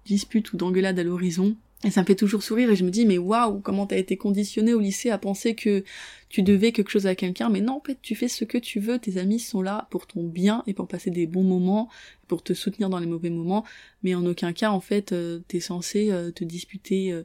dispute 0.06 0.52
ou 0.54 0.58
d'engueulade 0.58 1.00
à 1.00 1.04
l'horizon. 1.04 1.56
Et 1.84 1.90
ça 1.90 2.02
me 2.02 2.06
fait 2.06 2.16
toujours 2.16 2.44
sourire 2.44 2.70
et 2.70 2.76
je 2.76 2.84
me 2.86 2.92
dis 2.92 3.08
mais 3.08 3.18
waouh 3.18 3.60
comment 3.60 3.88
t'as 3.88 3.98
été 3.98 4.16
conditionné 4.16 4.76
au 4.76 4.80
lycée 4.80 5.10
à 5.10 5.18
penser 5.18 5.56
que 5.56 5.84
tu 6.30 6.44
devais 6.44 6.72
quelque 6.72 6.92
chose 6.92 7.08
à 7.08 7.16
quelqu'un? 7.16 7.50
Mais 7.50 7.60
non 7.60 7.78
en 7.78 7.82
fait 7.82 7.98
tu 8.04 8.14
fais 8.14 8.28
ce 8.28 8.46
que 8.46 8.60
tu 8.60 8.80
veux 8.80 9.00
tes 9.00 9.18
amis 9.18 9.40
sont 9.40 9.64
là 9.64 9.88
pour 9.90 10.06
ton 10.06 10.24
bien 10.24 10.62
et 10.68 10.76
pour 10.76 10.88
passer 10.88 11.10
des 11.10 11.26
bons 11.26 11.44
moments 11.44 11.90
pour 12.28 12.44
te 12.44 12.54
soutenir 12.54 12.92
dans 12.92 13.00
les 13.00 13.08
mauvais 13.08 13.32
moments 13.32 13.66
mais 14.04 14.14
en 14.14 14.24
aucun 14.28 14.54
cas 14.54 14.70
en 14.70 14.80
fait 14.80 15.12
euh, 15.12 15.40
t'es 15.48 15.60
censé 15.60 16.12
euh, 16.12 16.30
te 16.30 16.44
disputer 16.44 17.20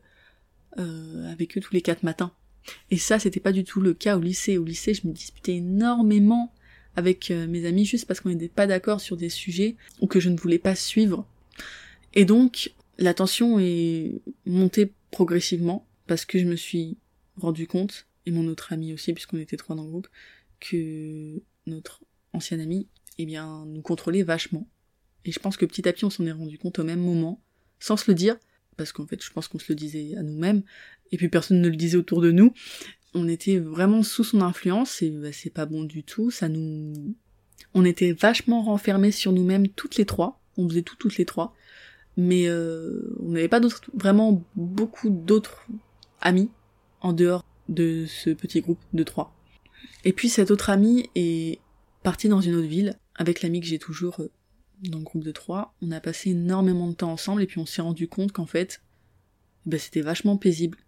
euh, 0.79 1.31
avec 1.31 1.59
eux 1.59 1.61
tous 1.61 1.75
les 1.75 1.83
quatre 1.83 2.03
matins 2.03 2.33
et 2.91 2.97
ça, 2.97 3.19
c'était 3.19 3.41
pas 3.41 3.53
du 3.53 3.65
tout 3.65 3.81
le 3.81 3.95
cas 3.95 4.17
au 4.17 4.21
lycée. 4.21 4.59
Au 4.59 4.65
lycée, 4.65 4.95
je 4.95 5.07
me 5.07 5.13
disputais 5.13 5.57
énormément 5.57 6.53
avec 6.97 7.31
euh, 7.31 7.47
mes 7.47 7.67
amis 7.67 7.85
juste 7.85 8.07
parce 8.07 8.21
qu'on 8.21 8.31
n'était 8.31 8.49
pas 8.49 8.67
d'accord 8.67 9.01
sur 9.01 9.17
des 9.17 9.29
sujets 9.29 9.77
ou 10.01 10.07
que 10.07 10.19
je 10.19 10.31
ne 10.31 10.37
voulais 10.37 10.59
pas 10.59 10.75
suivre. 10.75 11.27
Et 12.15 12.25
donc, 12.25 12.73
la 12.99 13.15
tension 13.15 13.59
est 13.61 14.21
montée 14.47 14.93
progressivement 15.11 15.87
parce 16.07 16.25
que 16.25 16.39
je 16.39 16.45
me 16.45 16.57
suis 16.57 16.97
rendu 17.37 17.67
compte, 17.67 18.07
et 18.25 18.31
mon 18.31 18.47
autre 18.49 18.73
ami 18.73 18.93
aussi, 18.93 19.13
puisqu'on 19.13 19.39
était 19.39 19.57
trois 19.57 19.77
dans 19.77 19.85
le 19.85 19.91
groupe, 19.91 20.09
que 20.61 21.43
notre 21.67 22.03
ancien 22.33 22.59
ami, 22.59 22.89
eh 23.19 23.27
bien, 23.27 23.65
nous 23.67 23.83
contrôlait 23.83 24.23
vachement. 24.23 24.67
Et 25.25 25.33
je 25.33 25.39
pense 25.39 25.57
que 25.57 25.67
petit 25.67 25.89
à 25.89 25.93
petit, 25.93 26.05
on 26.05 26.11
s'en 26.11 26.25
est 26.27 26.33
rendu 26.33 26.59
compte 26.59 26.79
au 26.79 26.85
même 26.85 27.01
moment, 27.01 27.43
sans 27.79 27.97
se 27.97 28.11
le 28.11 28.15
dire, 28.15 28.37
parce 28.77 28.93
qu'en 28.93 29.07
fait, 29.07 29.23
je 29.23 29.31
pense 29.31 29.49
qu'on 29.49 29.59
se 29.59 29.67
le 29.69 29.75
disait 29.75 30.17
à 30.17 30.23
nous-mêmes, 30.23 30.63
et 31.13 31.17
puis 31.17 31.29
personne 31.29 31.61
ne 31.61 31.69
le 31.69 31.77
disait 31.77 31.97
autour 31.97 32.21
de 32.21 32.31
nous. 32.31 32.53
On 33.19 33.29
était 33.29 33.59
vraiment 33.59 34.03
sous 34.03 34.25
son 34.25 34.43
influence, 34.43 35.01
et 35.01 35.11
bah, 35.11 35.33
c'est 35.33 35.51
pas 35.51 35.65
bon 35.65 35.85
du 35.85 36.03
tout, 36.03 36.31
ça 36.31 36.51
nous... 36.51 36.93
On 37.73 37.85
était 37.85 38.13
vachement 38.13 38.63
renfermés 38.63 39.11
sur 39.11 39.33
nous-mêmes 39.33 39.69
toutes 39.69 39.97
les 39.97 40.05
trois, 40.05 40.39
on 40.59 40.69
faisait 40.69 40.83
tout 40.83 40.97
toutes 40.97 41.17
les 41.17 41.25
trois, 41.25 41.55
mais 42.19 42.47
euh, 42.47 43.17
on 43.21 43.31
n'avait 43.31 43.49
pas 43.49 43.61
d'autres, 43.61 43.81
vraiment 43.95 44.45
beaucoup 44.55 45.09
d'autres 45.09 45.67
amis 46.21 46.51
en 47.01 47.15
dehors 47.15 47.43
de 47.71 48.05
ce 48.07 48.31
petit 48.31 48.61
groupe 48.61 48.81
de 48.93 49.03
trois. 49.03 49.35
Et 50.05 50.13
puis 50.13 50.29
cet 50.29 50.51
autre 50.51 50.69
ami 50.69 51.09
est 51.15 51.61
parti 52.03 52.29
dans 52.29 52.43
une 52.43 52.55
autre 52.55 52.69
ville, 52.69 52.99
avec 53.15 53.41
l'ami 53.41 53.61
que 53.61 53.67
j'ai 53.67 53.79
toujours 53.79 54.21
euh, 54.21 54.31
dans 54.83 54.99
le 54.99 55.05
groupe 55.05 55.25
de 55.25 55.33
trois, 55.33 55.75
on 55.81 55.91
a 55.91 56.01
passé 56.01 56.31
énormément 56.31 56.89
de 56.89 56.95
temps 56.95 57.13
ensemble 57.13 57.43
et 57.43 57.47
puis 57.47 57.59
on 57.59 57.67
s'est 57.67 57.83
rendu 57.83 58.09
compte 58.09 58.33
qu'en 58.33 58.47
fait, 58.47 58.83
ben, 59.65 59.81
c'était 59.81 60.03
vachement 60.03 60.37
paisible. 60.37 60.79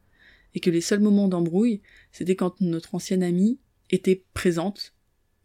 Et 0.59 0.61
que 0.61 0.71
les 0.71 0.81
seuls 0.81 0.99
moments 0.99 1.29
d'embrouille, 1.29 1.83
c'était 2.11 2.35
quand 2.35 2.61
notre 2.61 2.97
ancienne 2.97 3.23
amie 3.23 3.61
était 3.91 4.25
présente. 4.35 4.93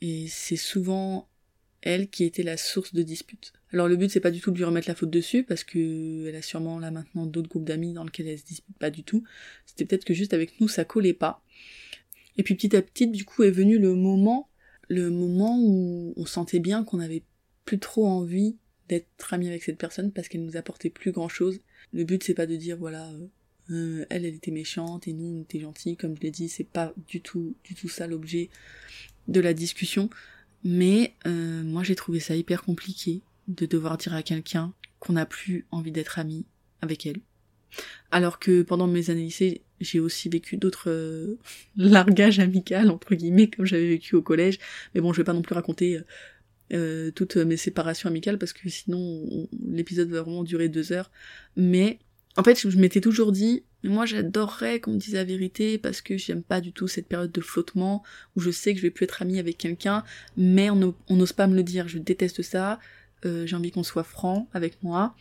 Et 0.02 0.26
c'est 0.28 0.56
souvent 0.56 1.30
elle 1.84 2.10
qui 2.10 2.24
était 2.24 2.42
la 2.42 2.58
source 2.58 2.96
de 2.96 3.04
dispute. 3.04 3.54
Alors 3.72 3.88
le 3.88 3.96
but 3.96 4.10
c'est 4.10 4.20
pas 4.20 4.32
du 4.32 4.42
tout 4.42 4.50
de 4.50 4.58
lui 4.58 4.64
remettre 4.64 4.88
la 4.88 4.96
faute 4.96 5.12
dessus 5.12 5.44
parce 5.44 5.64
que 5.64 6.26
elle 6.28 6.36
a 6.36 6.42
sûrement 6.42 6.80
là 6.80 6.90
maintenant 6.90 7.28
d'autres 7.28 7.48
groupes 7.48 7.64
d'amis 7.64 7.94
dans 7.94 8.04
lesquels 8.04 8.28
elle 8.28 8.40
se 8.40 8.44
dispute 8.44 8.76
pas 8.80 8.90
du 8.90 9.04
tout. 9.04 9.24
C'était 9.68 9.86
peut-être 9.86 10.04
que 10.04 10.16
juste 10.16 10.34
avec 10.34 10.60
nous 10.60 10.68
ça 10.68 10.84
collait 10.84 11.14
pas. 11.14 11.44
Et 12.38 12.42
puis 12.42 12.56
petit 12.56 12.76
à 12.76 12.82
petit 12.82 13.06
du 13.06 13.24
coup 13.24 13.44
est 13.44 13.52
venu 13.52 13.78
le 13.78 13.94
moment, 13.94 14.50
le 14.88 15.12
moment 15.12 15.60
où 15.60 16.16
on 16.18 16.26
sentait 16.26 16.58
bien 16.60 16.84
qu'on 16.84 17.00
avait 17.00 17.22
plus 17.66 17.78
trop 17.78 18.08
envie 18.08 18.58
d'être 18.90 19.32
ami 19.32 19.48
avec 19.48 19.62
cette 19.62 19.78
personne 19.78 20.12
parce 20.12 20.28
qu'elle 20.28 20.44
nous 20.44 20.58
apportait 20.58 20.90
plus 20.90 21.12
grand 21.12 21.30
chose. 21.30 21.60
Le 21.92 22.04
but 22.04 22.24
c'est 22.24 22.34
pas 22.34 22.48
de 22.48 22.56
dire 22.56 22.78
voilà 22.78 23.14
euh, 23.72 23.74
euh, 23.74 24.06
elle 24.10 24.26
elle 24.26 24.36
était 24.36 24.52
méchante 24.52 25.08
et 25.08 25.14
nous 25.14 25.40
on 25.40 25.42
était 25.42 25.60
gentils. 25.60 25.98
Comme 25.98 26.16
je 26.16 26.22
l'ai 26.22 26.32
dit 26.32 26.50
c'est 26.50 26.64
pas 26.64 26.94
du 27.08 27.22
tout 27.22 27.56
du 27.64 27.76
tout 27.76 27.90
ça 27.90 28.08
l'objet 28.08 28.50
de 29.28 29.40
la 29.40 29.54
discussion. 29.54 30.10
Mais 30.64 31.14
euh, 31.28 31.64
moi 31.64 31.84
j'ai 31.84 31.96
trouvé 31.96 32.20
ça 32.20 32.36
hyper 32.36 32.64
compliqué 32.64 33.22
de 33.48 33.66
devoir 33.66 33.98
dire 33.98 34.14
à 34.14 34.24
quelqu'un 34.24 34.74
qu'on 35.00 35.14
n'a 35.14 35.26
plus 35.26 35.66
envie 35.72 35.92
d'être 35.92 36.20
ami 36.20 36.46
avec 36.82 37.06
elle. 37.06 37.18
Alors 38.12 38.40
que 38.40 38.62
pendant 38.62 38.88
mes 38.88 39.10
années 39.10 39.24
lycée 39.24 39.62
j'ai 39.82 40.00
aussi 40.00 40.30
vécu 40.30 40.58
d'autres 40.58 41.38
largages 41.76 42.40
amicales 42.40 42.90
entre 42.90 43.16
guillemets 43.16 43.50
comme 43.50 43.66
j'avais 43.66 43.90
vécu 43.90 44.16
au 44.16 44.22
collège. 44.22 44.60
Mais 44.94 45.02
bon 45.02 45.12
je 45.14 45.18
vais 45.18 45.26
pas 45.26 45.34
non 45.34 45.42
plus 45.42 45.56
raconter 45.56 46.00
euh, 46.72 47.12
toutes 47.12 47.36
mes 47.36 47.58
séparations 47.58 48.10
amicales 48.10 48.38
parce 48.38 48.54
que 48.54 48.70
sinon 48.70 49.48
l'épisode 49.62 50.10
va 50.10 50.22
vraiment 50.22 50.44
durer 50.44 50.70
deux 50.70 50.92
heures. 50.94 51.12
Mais 51.58 52.00
en 52.36 52.44
fait, 52.44 52.68
je 52.68 52.78
m'étais 52.78 53.02
toujours 53.02 53.32
dit, 53.32 53.64
moi 53.84 54.06
j'adorerais 54.06 54.80
qu'on 54.80 54.94
me 54.94 54.98
dise 54.98 55.14
la 55.14 55.24
vérité 55.24 55.78
parce 55.78 56.02
que 56.02 56.18
j'aime 56.18 56.42
pas 56.42 56.62
du 56.62 56.72
tout 56.72 56.88
cette 56.88 57.08
période 57.08 57.32
de 57.32 57.42
flottement 57.42 58.04
où 58.36 58.40
je 58.42 58.50
sais 58.50 58.74
que 58.74 58.80
je 58.80 58.84
vais 58.84 58.92
plus 58.92 59.04
être 59.04 59.22
amie 59.22 59.40
avec 59.40 59.58
quelqu'un, 59.58 60.04
mais 60.36 60.70
on 60.70 60.94
n'ose 61.10 61.34
pas 61.34 61.48
me 61.48 61.56
le 61.56 61.64
dire. 61.64 61.88
Je 61.88 62.00
déteste 62.00 62.42
ça. 62.42 62.80
Euh, 63.26 63.46
j'ai 63.46 63.56
envie 63.56 63.72
qu'on 63.72 63.84
soit 63.84 64.04
franc 64.04 64.50
avec 64.54 64.82
moi. 64.84 65.16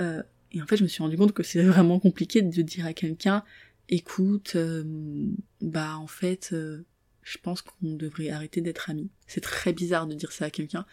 Euh, 0.00 0.22
Et 0.52 0.62
en 0.62 0.66
fait, 0.66 0.76
je 0.76 0.84
me 0.84 0.88
suis 0.88 1.02
rendu 1.02 1.16
compte 1.16 1.32
que 1.32 1.42
c'est 1.42 1.62
vraiment 1.62 1.98
compliqué 1.98 2.40
de 2.40 2.62
dire 2.62 2.86
à 2.86 2.92
quelqu'un, 2.92 3.42
écoute, 3.88 4.52
euh, 4.54 4.84
bah 5.60 5.96
en 5.98 6.06
fait, 6.06 6.50
euh, 6.52 6.84
je 7.22 7.38
pense 7.38 7.62
qu'on 7.62 7.94
devrait 7.94 8.30
arrêter 8.30 8.60
d'être 8.60 8.88
amis. 8.90 9.10
C'est 9.26 9.40
très 9.40 9.72
bizarre 9.72 10.06
de 10.06 10.14
dire 10.14 10.30
ça 10.30 10.44
à 10.46 10.50
quelqu'un. 10.50 10.86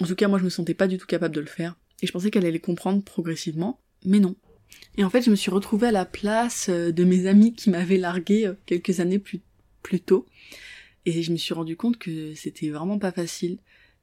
En 0.00 0.06
tout 0.06 0.16
cas, 0.16 0.28
moi, 0.28 0.38
je 0.38 0.44
me 0.44 0.50
sentais 0.50 0.74
pas 0.74 0.88
du 0.88 0.98
tout 0.98 1.06
capable 1.06 1.34
de 1.34 1.40
le 1.40 1.46
faire. 1.46 1.76
Et 2.02 2.06
je 2.06 2.12
pensais 2.12 2.30
qu'elle 2.30 2.46
allait 2.46 2.58
comprendre 2.58 3.02
progressivement, 3.02 3.80
mais 4.04 4.18
non. 4.18 4.34
Et 4.96 5.04
en 5.04 5.10
fait, 5.10 5.22
je 5.22 5.30
me 5.30 5.36
suis 5.36 5.50
retrouvée 5.50 5.88
à 5.88 5.92
la 5.92 6.04
place 6.04 6.68
euh, 6.68 6.92
de 6.92 7.04
mes 7.04 7.26
amis 7.26 7.54
qui 7.54 7.70
m'avaient 7.70 7.98
largué 7.98 8.52
quelques 8.66 9.00
années 9.00 9.18
plus, 9.18 9.40
plus 9.82 10.00
tôt. 10.00 10.26
Et 11.06 11.22
je 11.22 11.32
me 11.32 11.36
suis 11.36 11.54
rendu 11.54 11.76
compte 11.76 11.98
que 11.98 12.34
c'était 12.34 12.70
vraiment 12.70 12.98
pas 12.98 13.12
facile. 13.12 13.58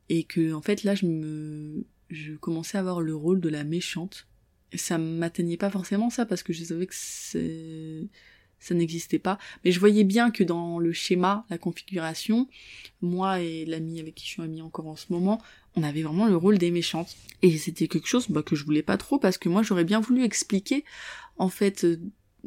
Et 0.10 0.24
que, 0.24 0.54
en 0.54 0.62
fait, 0.62 0.84
là, 0.84 0.96
je 0.96 1.06
me, 1.06 1.86
je 2.10 2.34
commençais 2.34 2.78
à 2.78 2.82
avoir 2.82 3.02
le 3.02 3.16
rôle 3.16 3.42
de 3.42 3.50
la 3.50 3.64
méchante. 3.64 4.28
Ça 4.74 4.98
m'atteignait 4.98 5.58
pas 5.58 5.70
forcément 5.70 6.10
ça 6.10 6.26
parce 6.26 6.44
que 6.44 6.54
je 6.54 6.64
savais 6.64 6.86
que 6.86 6.96
c'est 6.96 8.08
ça 8.60 8.74
n'existait 8.74 9.20
pas. 9.20 9.38
Mais 9.64 9.72
je 9.72 9.80
voyais 9.80 10.04
bien 10.04 10.32
que 10.32 10.44
dans 10.44 10.80
le 10.80 10.94
schéma, 10.94 11.46
la 11.50 11.58
configuration, 11.58 12.48
moi 13.02 13.42
et 13.42 13.66
l'ami 13.66 14.00
avec 14.00 14.16
qui 14.16 14.26
je 14.26 14.32
suis 14.32 14.42
amie 14.42 14.62
encore 14.62 14.88
en 14.88 14.96
ce 14.96 15.06
moment, 15.10 15.42
on 15.76 15.84
avait 15.84 16.04
vraiment 16.04 16.28
le 16.28 16.36
rôle 16.36 16.58
des 16.58 16.72
méchantes. 16.72 17.16
Et 17.42 17.58
c'était 17.58 17.88
quelque 17.88 18.08
chose 18.08 18.28
bah, 18.30 18.44
que 18.44 18.56
je 18.56 18.64
voulais 18.64 18.84
pas 18.84 18.98
trop 18.98 19.20
parce 19.20 19.38
que 19.38 19.50
moi 19.50 19.62
j'aurais 19.62 19.84
bien 19.84 20.00
voulu 20.00 20.24
expliquer, 20.24 20.84
en 21.38 21.50
fait, 21.50 21.84
euh, 21.84 22.00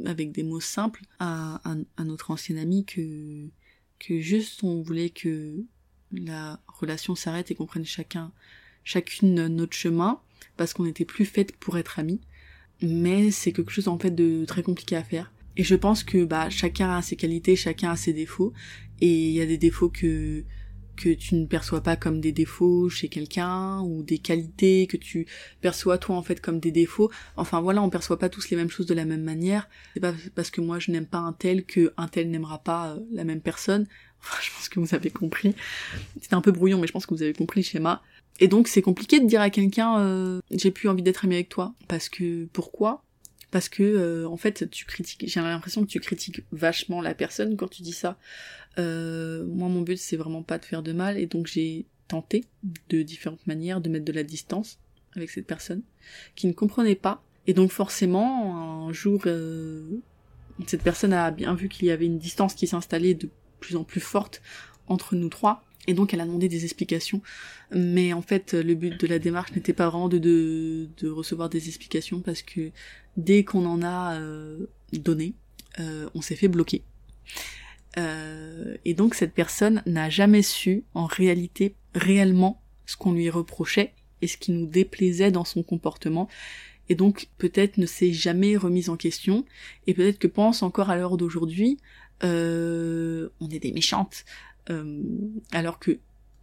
avec 0.05 0.33
des 0.33 0.42
mots 0.42 0.61
simples, 0.61 1.03
à, 1.18 1.61
notre 2.05 2.31
ancienne 2.31 2.59
amie 2.59 2.85
que, 2.85 3.49
que 3.99 4.21
juste 4.21 4.62
on 4.64 4.83
voulait 4.83 5.11
que 5.11 5.64
la 6.12 6.61
relation 6.66 7.14
s'arrête 7.14 7.51
et 7.51 7.55
qu'on 7.55 7.66
prenne 7.66 7.85
chacun, 7.85 8.33
chacune 8.85 9.47
notre 9.49 9.75
chemin 9.77 10.21
parce 10.57 10.73
qu'on 10.73 10.85
n'était 10.85 11.05
plus 11.05 11.27
faites 11.27 11.57
pour 11.57 11.79
être 11.79 11.99
amies. 11.99 12.21
Mais 12.81 13.31
c'est 13.31 13.53
quelque 13.53 13.73
chose 13.73 13.88
en 13.88 13.99
fait 13.99 14.12
de 14.12 14.44
très 14.47 14.62
compliqué 14.62 14.97
à 14.97 15.03
faire 15.03 15.33
et 15.59 15.64
je 15.64 15.75
pense 15.75 16.05
que 16.05 16.25
bah 16.25 16.49
chacun 16.51 16.97
a 16.97 17.03
ses 17.03 17.16
qualités, 17.16 17.57
chacun 17.57 17.90
a 17.90 17.97
ses 17.97 18.12
défauts. 18.12 18.53
Et 19.01 19.29
il 19.29 19.33
y 19.33 19.40
a 19.40 19.47
des 19.47 19.59
défauts 19.59 19.90
que 19.90 20.44
que 20.97 21.11
tu 21.11 21.37
ne 21.37 21.47
perçois 21.47 21.81
pas 21.81 21.94
comme 21.94 22.21
des 22.21 22.33
défauts 22.33 22.88
chez 22.88 23.09
quelqu'un 23.09 23.81
ou 23.83 24.03
des 24.03 24.18
qualités 24.18 24.88
que 24.88 24.97
tu 24.97 25.27
perçois 25.61 25.97
toi 25.97 26.16
en 26.16 26.23
fait 26.23 26.40
comme 26.40 26.59
des 26.59 26.73
défauts. 26.73 27.11
Enfin 27.37 27.61
voilà, 27.61 27.83
on 27.83 27.90
perçoit 27.90 28.18
pas 28.18 28.29
tous 28.29 28.51
les 28.51 28.57
mêmes 28.57 28.71
choses 28.71 28.87
de 28.87 28.94
la 28.94 29.05
même 29.05 29.23
manière. 29.23 29.68
C'est 29.94 30.01
pas 30.01 30.12
parce 30.35 30.51
que 30.51 30.61
moi 30.61 30.79
je 30.79 30.90
n'aime 30.90 31.07
pas 31.07 31.18
un 31.18 31.33
tel 31.33 31.64
que 31.64 31.92
un 31.97 32.09
tel 32.09 32.31
n'aimera 32.31 32.59
pas 32.59 32.90
euh, 32.90 33.01
la 33.12 33.25
même 33.25 33.40
personne. 33.40 33.87
Enfin, 34.21 34.38
je 34.42 34.51
pense 34.51 34.68
que 34.68 34.81
vous 34.81 34.97
avez 34.97 35.11
compris. 35.11 35.55
C'était 36.21 36.35
un 36.35 36.40
peu 36.40 36.51
brouillon, 36.51 36.81
mais 36.81 36.88
je 36.88 36.92
pense 36.92 37.07
que 37.07 37.14
vous 37.14 37.23
avez 37.23 37.35
compris 37.35 37.61
le 37.61 37.64
schéma. 37.64 38.03
Et 38.40 38.49
donc 38.49 38.66
c'est 38.66 38.83
compliqué 38.83 39.21
de 39.21 39.27
dire 39.27 39.40
à 39.40 39.51
quelqu'un 39.51 40.01
euh, 40.01 40.40
j'ai 40.51 40.73
plus 40.73 40.88
envie 40.88 41.05
d'être 41.05 41.25
ami 41.25 41.37
avec 41.37 41.49
toi 41.49 41.75
parce 41.87 42.09
que 42.09 42.47
pourquoi? 42.47 43.05
Parce 43.51 43.69
que 43.69 43.83
euh, 43.83 44.29
en 44.29 44.37
fait 44.37 44.69
tu 44.71 44.85
critiques 44.85 45.25
j'ai 45.27 45.41
l'impression 45.41 45.83
que 45.83 45.89
tu 45.89 46.01
critiques 46.01 46.43
vachement 46.53 47.01
la 47.01 47.15
personne 47.15 47.57
quand 47.57 47.69
tu 47.69 47.83
dis 47.83 47.93
ça. 47.93 48.19
Euh, 48.79 49.45
moi 49.47 49.69
mon 49.69 49.83
but 49.83 49.99
c'est 49.99 50.17
vraiment 50.17 50.43
pas 50.43 50.59
de 50.59 50.65
faire 50.65 50.83
de 50.83 50.93
mal 50.93 51.19
et 51.19 51.27
donc 51.27 51.47
j'ai 51.47 51.87
tenté 52.09 52.45
de 52.89 53.03
différentes 53.03 53.47
manières 53.47 53.81
de 53.81 53.89
mettre 53.89 54.05
de 54.05 54.13
la 54.13 54.23
distance 54.23 54.79
avec 55.17 55.31
cette 55.31 55.47
personne 55.47 55.83
qui 56.35 56.47
ne 56.47 56.53
comprenait 56.53 56.95
pas. 56.95 57.23
Et 57.47 57.55
donc 57.55 57.71
forcément 57.71 58.87
un 58.89 58.93
jour 58.93 59.23
euh, 59.27 60.01
cette 60.67 60.83
personne 60.83 61.13
a 61.13 61.31
bien 61.31 61.55
vu 61.55 61.69
qu'il 61.69 61.87
y 61.87 61.91
avait 61.91 62.07
une 62.07 62.19
distance 62.19 62.55
qui 62.55 62.67
s'installait 62.67 63.15
de 63.15 63.31
plus 63.61 63.77
en 63.77 63.85
plus 63.85 64.01
forte 64.01 64.43
entre 64.87 65.15
nous 65.15 65.29
trois 65.29 65.65
et 65.88 65.94
donc 65.94 66.14
elle 66.14 66.20
a 66.20 66.27
demandé 66.27 66.48
des 66.48 66.64
explications. 66.64 67.22
Mais 67.72 68.12
en 68.12 68.22
fait, 68.22 68.53
le 68.53 68.74
but 68.74 69.01
de 69.01 69.07
la 69.09 69.18
démarche 69.18 69.53
n'était 69.53 69.72
pas 69.72 69.88
vraiment 69.88 70.09
de, 70.09 70.18
de, 70.18 71.09
recevoir 71.09 71.48
des 71.48 71.66
explications 71.66 72.20
parce 72.20 72.42
que 72.42 72.70
dès 73.16 73.42
qu'on 73.42 73.64
en 73.64 73.83
a 73.83 74.14
euh, 74.20 74.66
donné, 74.92 75.35
euh, 75.81 76.09
on 76.14 76.20
s'est 76.20 76.37
fait 76.37 76.48
bloquer. 76.48 76.83
Euh, 77.96 78.77
et 78.85 78.92
donc 78.92 79.14
cette 79.14 79.33
personne 79.33 79.83
n'a 79.87 80.11
jamais 80.11 80.42
su 80.42 80.85
en 80.92 81.07
réalité 81.07 81.74
réellement 81.94 82.61
ce 82.85 82.96
qu'on 82.96 83.12
lui 83.12 83.31
reprochait 83.31 83.94
et 84.20 84.27
ce 84.27 84.37
qui 84.37 84.53
nous 84.53 84.66
déplaisait 84.66 85.31
dans 85.31 85.44
son 85.44 85.62
comportement 85.62 86.29
et 86.90 86.94
donc 86.94 87.29
peut-être 87.38 87.79
ne 87.79 87.87
s'est 87.87 88.12
jamais 88.12 88.57
remise 88.59 88.90
en 88.90 88.96
question 88.96 89.46
et 89.87 89.94
peut-être 89.94 90.18
que 90.18 90.27
pense 90.27 90.62
encore 90.62 90.90
à 90.90 90.96
l'heure 90.96 91.16
d'aujourd'hui 91.16 91.79
on 92.22 93.48
est 93.51 93.59
des 93.59 93.72
méchantes 93.72 94.24
euh, 94.70 95.02
alors 95.52 95.78
que 95.78 95.98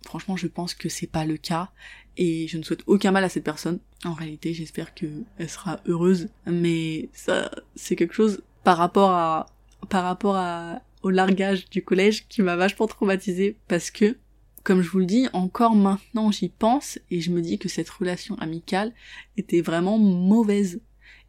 franchement 0.05 0.37
je 0.37 0.47
pense 0.47 0.73
que 0.73 0.89
c'est 0.89 1.07
pas 1.07 1.25
le 1.25 1.37
cas 1.37 1.71
et 2.17 2.47
je 2.47 2.57
ne 2.57 2.63
souhaite 2.63 2.83
aucun 2.87 3.11
mal 3.11 3.23
à 3.23 3.29
cette 3.29 3.43
personne. 3.43 3.79
En 4.03 4.13
réalité 4.13 4.53
j'espère 4.53 4.93
qu'elle 4.93 5.25
sera 5.47 5.79
heureuse 5.87 6.29
mais 6.45 7.09
ça 7.13 7.51
c'est 7.75 7.95
quelque 7.95 8.13
chose 8.13 8.43
par 8.63 8.77
rapport 8.77 9.11
à 9.11 9.47
par 9.89 10.03
rapport 10.03 10.35
à 10.35 10.81
au 11.03 11.09
largage 11.11 11.69
du 11.69 11.83
collège 11.83 12.27
qui 12.27 12.41
m'a 12.41 12.55
vachement 12.55 12.87
traumatisée 12.87 13.57
parce 13.67 13.91
que 13.91 14.17
comme 14.65 14.81
je 14.81 14.89
vous 14.89 14.97
le 14.97 15.05
dis, 15.05 15.27
encore 15.31 15.75
maintenant 15.75 16.31
j'y 16.31 16.49
pense 16.49 16.97
et 17.11 17.21
je 17.21 17.29
me 17.29 17.39
dis 17.39 17.59
que 17.59 17.69
cette 17.69 17.89
relation 17.89 18.33
amicale 18.39 18.93
était 19.37 19.61
vraiment 19.61 19.99
mauvaise. 19.99 20.81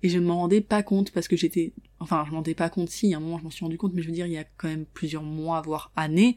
Et 0.02 0.08
je 0.08 0.18
ne 0.18 0.26
m'en 0.26 0.38
rendais 0.38 0.62
pas 0.62 0.82
compte 0.82 1.10
parce 1.10 1.28
que 1.28 1.36
j'étais, 1.36 1.74
enfin 2.00 2.24
je 2.26 2.30
m'en 2.30 2.38
rendais 2.38 2.54
pas 2.54 2.68
compte 2.68 2.88
si, 2.90 3.14
à 3.14 3.18
un 3.18 3.20
moment 3.20 3.38
je 3.38 3.44
m'en 3.44 3.50
suis 3.50 3.64
rendu 3.64 3.78
compte, 3.78 3.92
mais 3.94 4.02
je 4.02 4.08
veux 4.08 4.14
dire 4.14 4.26
il 4.26 4.32
y 4.32 4.38
a 4.38 4.44
quand 4.44 4.68
même 4.68 4.86
plusieurs 4.86 5.22
mois, 5.22 5.60
voire 5.62 5.92
années, 5.96 6.36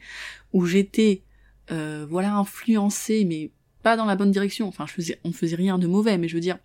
où 0.54 0.66
j'étais, 0.66 1.24
euh, 1.72 2.06
voilà, 2.10 2.36
influencée, 2.36 3.26
mais 3.26 3.52
pas 3.84 3.96
dans 3.98 4.06
la 4.06 4.16
bonne 4.16 4.32
direction. 4.32 4.68
Enfin 4.68 4.86
je 4.88 4.94
faisais, 4.94 5.20
on 5.24 5.32
faisait 5.32 5.56
rien 5.56 5.78
de 5.78 5.88
mauvais, 5.88 6.18
mais 6.18 6.28
je 6.28 6.36
veux 6.36 6.42
dire, 6.42 6.58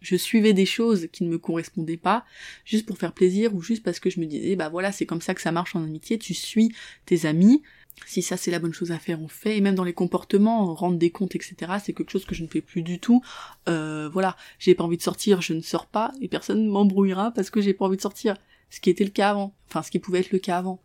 je 0.00 0.16
suivais 0.16 0.52
des 0.52 0.66
choses 0.66 1.08
qui 1.12 1.24
ne 1.24 1.28
me 1.28 1.38
correspondaient 1.38 1.96
pas, 1.96 2.24
juste 2.64 2.86
pour 2.86 2.98
faire 2.98 3.12
plaisir 3.12 3.54
ou 3.54 3.60
juste 3.60 3.82
parce 3.82 4.00
que 4.00 4.10
je 4.10 4.20
me 4.20 4.26
disais, 4.26 4.56
bah 4.56 4.68
voilà, 4.68 4.92
c'est 4.92 5.06
comme 5.06 5.20
ça 5.20 5.34
que 5.34 5.40
ça 5.42 5.52
marche 5.52 5.76
en 5.76 5.84
amitié, 5.84 6.18
tu 6.18 6.34
suis 6.34 6.74
tes 7.06 7.26
amis, 7.26 7.62
si 8.06 8.22
ça 8.22 8.36
c'est 8.36 8.50
la 8.50 8.58
bonne 8.58 8.72
chose 8.72 8.92
à 8.92 8.98
faire, 8.98 9.20
on 9.20 9.28
fait. 9.28 9.56
Et 9.56 9.60
même 9.60 9.74
dans 9.74 9.84
les 9.84 9.92
comportements, 9.92 10.74
rendre 10.74 10.98
des 10.98 11.10
comptes, 11.10 11.34
etc. 11.34 11.54
C'est 11.82 11.92
quelque 11.92 12.10
chose 12.10 12.24
que 12.24 12.34
je 12.34 12.42
ne 12.42 12.48
fais 12.48 12.60
plus 12.60 12.82
du 12.82 12.98
tout. 12.98 13.22
Euh, 13.68 14.08
voilà, 14.08 14.36
j'ai 14.58 14.74
pas 14.74 14.84
envie 14.84 14.96
de 14.96 15.02
sortir, 15.02 15.40
je 15.42 15.52
ne 15.52 15.60
sors 15.60 15.86
pas, 15.86 16.12
et 16.20 16.28
personne 16.28 16.66
m'embrouillera 16.66 17.30
parce 17.32 17.50
que 17.50 17.60
j'ai 17.60 17.74
pas 17.74 17.84
envie 17.84 17.96
de 17.96 18.02
sortir. 18.02 18.36
Ce 18.70 18.80
qui 18.80 18.90
était 18.90 19.04
le 19.04 19.10
cas 19.10 19.30
avant. 19.30 19.54
Enfin, 19.68 19.82
ce 19.82 19.90
qui 19.90 19.98
pouvait 19.98 20.20
être 20.20 20.30
le 20.30 20.38
cas 20.38 20.58
avant. 20.58 20.80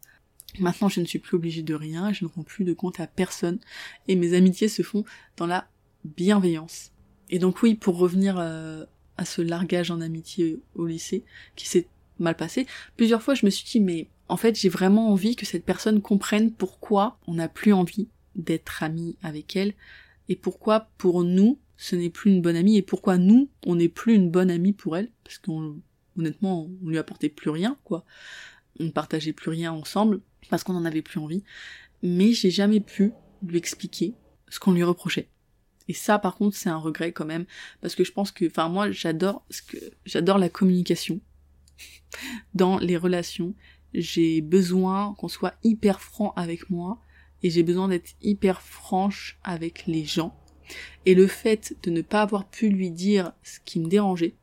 Maintenant, 0.59 0.89
je 0.89 1.01
ne 1.01 1.05
suis 1.05 1.19
plus 1.19 1.35
obligée 1.35 1.63
de 1.63 1.73
rien, 1.73 2.13
je 2.13 2.25
ne 2.25 2.29
rends 2.29 2.43
plus 2.43 2.63
de 2.63 2.73
compte 2.73 2.99
à 2.99 3.07
personne. 3.07 3.59
Et 4.07 4.15
mes 4.15 4.33
amitiés 4.33 4.69
se 4.69 4.81
font 4.81 5.03
dans 5.37 5.47
la 5.47 5.67
bienveillance. 6.03 6.91
Et 7.29 7.39
donc 7.39 7.61
oui, 7.61 7.75
pour 7.75 7.97
revenir 7.97 8.37
euh, 8.37 8.85
à 9.17 9.25
ce 9.25 9.41
largage 9.41 9.91
en 9.91 10.01
amitié 10.01 10.59
au 10.75 10.85
lycée, 10.85 11.23
qui 11.55 11.67
s'est 11.67 11.87
mal 12.19 12.35
passé, 12.35 12.65
plusieurs 12.95 13.21
fois 13.21 13.33
je 13.33 13.45
me 13.45 13.51
suis 13.51 13.65
dit, 13.65 13.79
mais 13.79 14.07
en 14.27 14.37
fait, 14.37 14.55
j'ai 14.59 14.69
vraiment 14.69 15.11
envie 15.11 15.35
que 15.35 15.45
cette 15.45 15.65
personne 15.65 16.01
comprenne 16.01 16.51
pourquoi 16.51 17.19
on 17.27 17.35
n'a 17.35 17.47
plus 17.47 17.73
envie 17.73 18.09
d'être 18.35 18.83
ami 18.83 19.17
avec 19.21 19.55
elle 19.55 19.73
et 20.29 20.35
pourquoi 20.35 20.89
pour 20.97 21.23
nous 21.23 21.59
ce 21.77 21.95
n'est 21.95 22.09
plus 22.09 22.31
une 22.31 22.41
bonne 22.41 22.55
amie 22.55 22.77
et 22.77 22.81
pourquoi 22.81 23.17
nous 23.17 23.49
on 23.65 23.75
n'est 23.75 23.89
plus 23.89 24.15
une 24.15 24.31
bonne 24.31 24.49
amie 24.49 24.73
pour 24.73 24.97
elle 24.97 25.11
parce 25.23 25.37
qu'on 25.37 25.79
honnêtement 26.17 26.69
on 26.83 26.89
lui 26.89 26.97
apportait 26.97 27.29
plus 27.29 27.49
rien 27.49 27.77
quoi. 27.83 28.05
On 28.79 28.85
ne 28.85 28.91
partageait 28.91 29.33
plus 29.33 29.49
rien 29.49 29.71
ensemble 29.71 30.21
parce 30.49 30.63
qu'on 30.63 30.73
n'en 30.73 30.85
avait 30.85 31.01
plus 31.01 31.19
envie. 31.19 31.43
Mais 32.03 32.33
j'ai 32.33 32.51
jamais 32.51 32.81
pu 32.81 33.13
lui 33.45 33.57
expliquer 33.57 34.15
ce 34.49 34.59
qu'on 34.59 34.73
lui 34.73 34.83
reprochait. 34.83 35.29
Et 35.87 35.93
ça 35.93 36.17
par 36.19 36.35
contre 36.35 36.57
c'est 36.57 36.69
un 36.69 36.77
regret 36.77 37.11
quand 37.11 37.25
même 37.25 37.45
parce 37.81 37.95
que 37.95 38.03
je 38.03 38.11
pense 38.11 38.31
que 38.31 38.45
enfin 38.47 38.69
moi 38.69 38.91
j'adore 38.91 39.45
ce 39.49 39.61
que 39.61 39.77
j'adore 40.05 40.39
la 40.39 40.49
communication 40.49 41.19
dans 42.53 42.79
les 42.79 42.97
relations 42.97 43.53
j'ai 43.95 44.41
besoin 44.41 45.15
qu'on 45.17 45.27
soit 45.27 45.53
hyper 45.63 46.01
franc 46.01 46.33
avec 46.35 46.69
moi 46.69 46.99
et 47.43 47.49
j'ai 47.49 47.63
besoin 47.63 47.87
d'être 47.87 48.15
hyper 48.21 48.61
franche 48.61 49.37
avec 49.43 49.85
les 49.87 50.05
gens. 50.05 50.35
Et 51.05 51.13
le 51.13 51.27
fait 51.27 51.75
de 51.83 51.91
ne 51.91 52.01
pas 52.01 52.21
avoir 52.21 52.47
pu 52.47 52.69
lui 52.69 52.89
dire 52.89 53.33
ce 53.43 53.59
qui 53.63 53.79
me 53.79 53.87
dérangeait, 53.87 54.33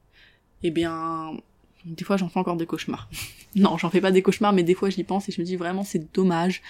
eh 0.63 0.71
bien, 0.71 1.37
des 1.85 2.05
fois 2.05 2.17
j'en 2.17 2.29
fais 2.29 2.39
encore 2.39 2.57
des 2.57 2.67
cauchemars. 2.67 3.09
non, 3.57 3.77
j'en 3.77 3.91
fais 3.91 4.01
pas 4.01 4.13
des 4.13 4.23
cauchemars, 4.23 4.53
mais 4.53 4.63
des 4.63 4.75
fois 4.75 4.91
j'y 4.91 5.05
pense 5.05 5.29
et 5.29 5.33
je 5.33 5.41
me 5.41 5.47
dis 5.47 5.57
vraiment 5.57 5.85
c'est 5.85 6.13
dommage 6.15 6.63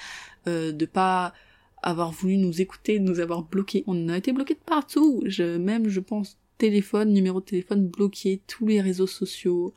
euh, 0.47 0.73
de 0.73 0.87
pas 0.87 1.35
avoir 1.83 2.13
voulu 2.13 2.37
nous 2.37 2.61
écouter, 2.61 2.99
de 2.99 3.05
nous 3.05 3.21
avoir 3.21 3.43
bloqués. 3.43 3.85
On 3.87 4.09
a 4.09 4.17
été 4.17 4.33
bloqués 4.33 4.55
de 4.55 4.61
partout. 4.61 5.23
Je, 5.27 5.57
même, 5.57 5.89
je 5.89 6.01
pense, 6.01 6.39
téléphone, 6.59 7.13
numéro 7.13 7.41
de 7.41 7.45
téléphone 7.45 7.89
bloqué, 7.89 8.41
tous 8.47 8.67
les 8.67 8.81
réseaux 8.81 9.07
sociaux 9.07 9.75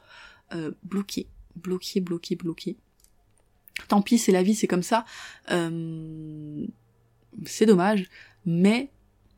euh, 0.53 0.71
bloqués, 0.83 1.27
bloqués, 1.55 1.99
bloqués, 1.99 2.35
bloqués. 2.35 2.77
Tant 3.87 4.01
pis, 4.01 4.17
c'est 4.17 4.31
la 4.31 4.43
vie, 4.43 4.55
c'est 4.55 4.67
comme 4.67 4.83
ça. 4.83 5.05
Euh, 5.51 6.65
c'est 7.45 7.65
dommage, 7.65 8.09
mais 8.45 8.91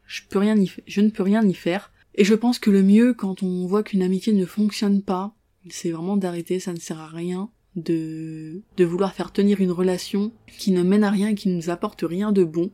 je 0.05 0.21
peux 0.29 0.39
rien 0.39 0.57
y 0.57 0.71
je 0.85 1.01
ne 1.01 1.09
peux 1.09 1.23
rien 1.23 1.45
y 1.45 1.53
faire. 1.53 1.91
Et 2.15 2.23
je 2.23 2.33
pense 2.33 2.59
que 2.59 2.69
le 2.69 2.83
mieux 2.83 3.13
quand 3.13 3.43
on 3.43 3.65
voit 3.67 3.83
qu'une 3.83 4.01
amitié 4.01 4.33
ne 4.33 4.45
fonctionne 4.45 5.01
pas, 5.01 5.35
c'est 5.69 5.91
vraiment 5.91 6.17
d'arrêter, 6.17 6.59
ça 6.59 6.73
ne 6.73 6.79
sert 6.79 6.99
à 6.99 7.07
rien 7.07 7.49
de, 7.75 8.61
de 8.77 8.85
vouloir 8.85 9.13
faire 9.13 9.31
tenir 9.31 9.61
une 9.61 9.71
relation 9.71 10.31
qui 10.57 10.71
ne 10.71 10.81
mène 10.81 11.03
à 11.03 11.11
rien 11.11 11.35
qui 11.35 11.49
ne 11.49 11.55
nous 11.55 11.69
apporte 11.69 12.03
rien 12.07 12.31
de 12.31 12.43
bon. 12.43 12.71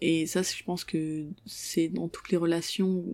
Et 0.00 0.26
ça, 0.26 0.42
je 0.42 0.64
pense 0.64 0.84
que 0.84 1.26
c'est 1.44 1.88
dans 1.88 2.08
toutes 2.08 2.30
les 2.30 2.36
relations 2.36 3.04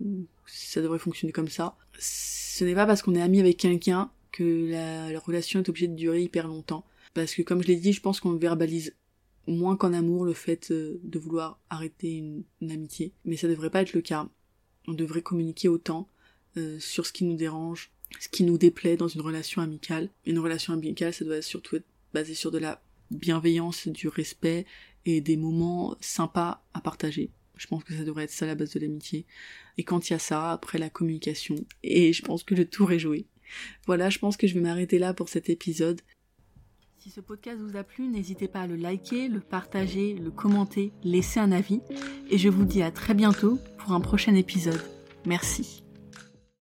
ça 0.47 0.81
devrait 0.81 0.99
fonctionner 0.99 1.31
comme 1.31 1.49
ça. 1.49 1.75
Ce 1.99 2.63
n'est 2.63 2.75
pas 2.75 2.85
parce 2.85 3.01
qu'on 3.01 3.15
est 3.15 3.21
ami 3.21 3.39
avec 3.39 3.57
quelqu'un 3.57 4.09
que 4.31 4.69
la, 4.71 5.19
relation 5.19 5.59
est 5.59 5.69
obligée 5.69 5.87
de 5.87 5.95
durer 5.95 6.21
hyper 6.21 6.47
longtemps. 6.47 6.85
Parce 7.17 7.33
que 7.33 7.41
comme 7.41 7.63
je 7.63 7.67
l'ai 7.67 7.77
dit, 7.77 7.93
je 7.93 7.99
pense 8.01 8.19
qu'on 8.19 8.35
verbalise 8.35 8.95
moins 9.47 9.75
qu'en 9.75 9.91
amour 9.91 10.23
le 10.23 10.33
fait 10.33 10.69
euh, 10.69 10.99
de 11.03 11.17
vouloir 11.17 11.59
arrêter 11.71 12.13
une, 12.13 12.43
amitié. 12.69 13.11
Mais 13.25 13.37
ça 13.37 13.47
devrait 13.47 13.71
pas 13.71 13.81
être 13.81 13.93
le 13.93 14.01
cas. 14.01 14.29
On 14.87 14.93
devrait 14.93 15.23
communiquer 15.23 15.67
autant 15.67 16.07
euh, 16.57 16.79
sur 16.79 17.07
ce 17.07 17.11
qui 17.11 17.23
nous 17.23 17.35
dérange, 17.35 17.91
ce 18.19 18.29
qui 18.29 18.43
nous 18.43 18.59
déplaît 18.59 18.97
dans 18.97 19.07
une 19.07 19.21
relation 19.21 19.63
amicale. 19.63 20.11
Une 20.27 20.37
relation 20.37 20.73
amicale, 20.73 21.11
ça 21.11 21.25
doit 21.25 21.41
surtout 21.41 21.77
être 21.77 21.87
basé 22.13 22.35
sur 22.35 22.51
de 22.51 22.59
la 22.59 22.83
bienveillance, 23.09 23.87
du 23.87 24.09
respect 24.09 24.67
et 25.07 25.19
des 25.19 25.37
moments 25.37 25.97
sympas 25.99 26.63
à 26.75 26.81
partager. 26.81 27.31
Je 27.55 27.65
pense 27.65 27.83
que 27.83 27.95
ça 27.95 28.03
devrait 28.03 28.25
être 28.25 28.29
ça 28.29 28.45
la 28.45 28.53
base 28.53 28.73
de 28.73 28.79
l'amitié. 28.79 29.25
Et 29.79 29.83
quand 29.83 30.07
il 30.07 30.13
y 30.13 30.15
a 30.15 30.19
ça, 30.19 30.51
après 30.51 30.77
la 30.77 30.91
communication, 30.91 31.55
et 31.81 32.13
je 32.13 32.21
pense 32.21 32.43
que 32.43 32.53
le 32.53 32.69
tour 32.69 32.91
est 32.91 32.99
joué. 32.99 33.25
Voilà, 33.87 34.11
je 34.11 34.19
pense 34.19 34.37
que 34.37 34.45
je 34.45 34.53
vais 34.53 34.59
m'arrêter 34.59 34.99
là 34.99 35.15
pour 35.15 35.29
cet 35.29 35.49
épisode. 35.49 36.01
Si 37.07 37.13
ce 37.13 37.21
podcast 37.21 37.61
vous 37.61 37.77
a 37.77 37.85
plu, 37.85 38.09
n'hésitez 38.09 38.49
pas 38.49 38.63
à 38.63 38.67
le 38.67 38.75
liker, 38.75 39.29
le 39.29 39.39
partager, 39.39 40.13
le 40.13 40.29
commenter, 40.29 40.91
laisser 41.05 41.39
un 41.39 41.53
avis. 41.53 41.79
Et 42.29 42.37
je 42.37 42.49
vous 42.49 42.65
dis 42.65 42.81
à 42.81 42.91
très 42.91 43.13
bientôt 43.13 43.59
pour 43.77 43.93
un 43.93 44.01
prochain 44.01 44.35
épisode. 44.35 44.81
Merci. 45.25 45.85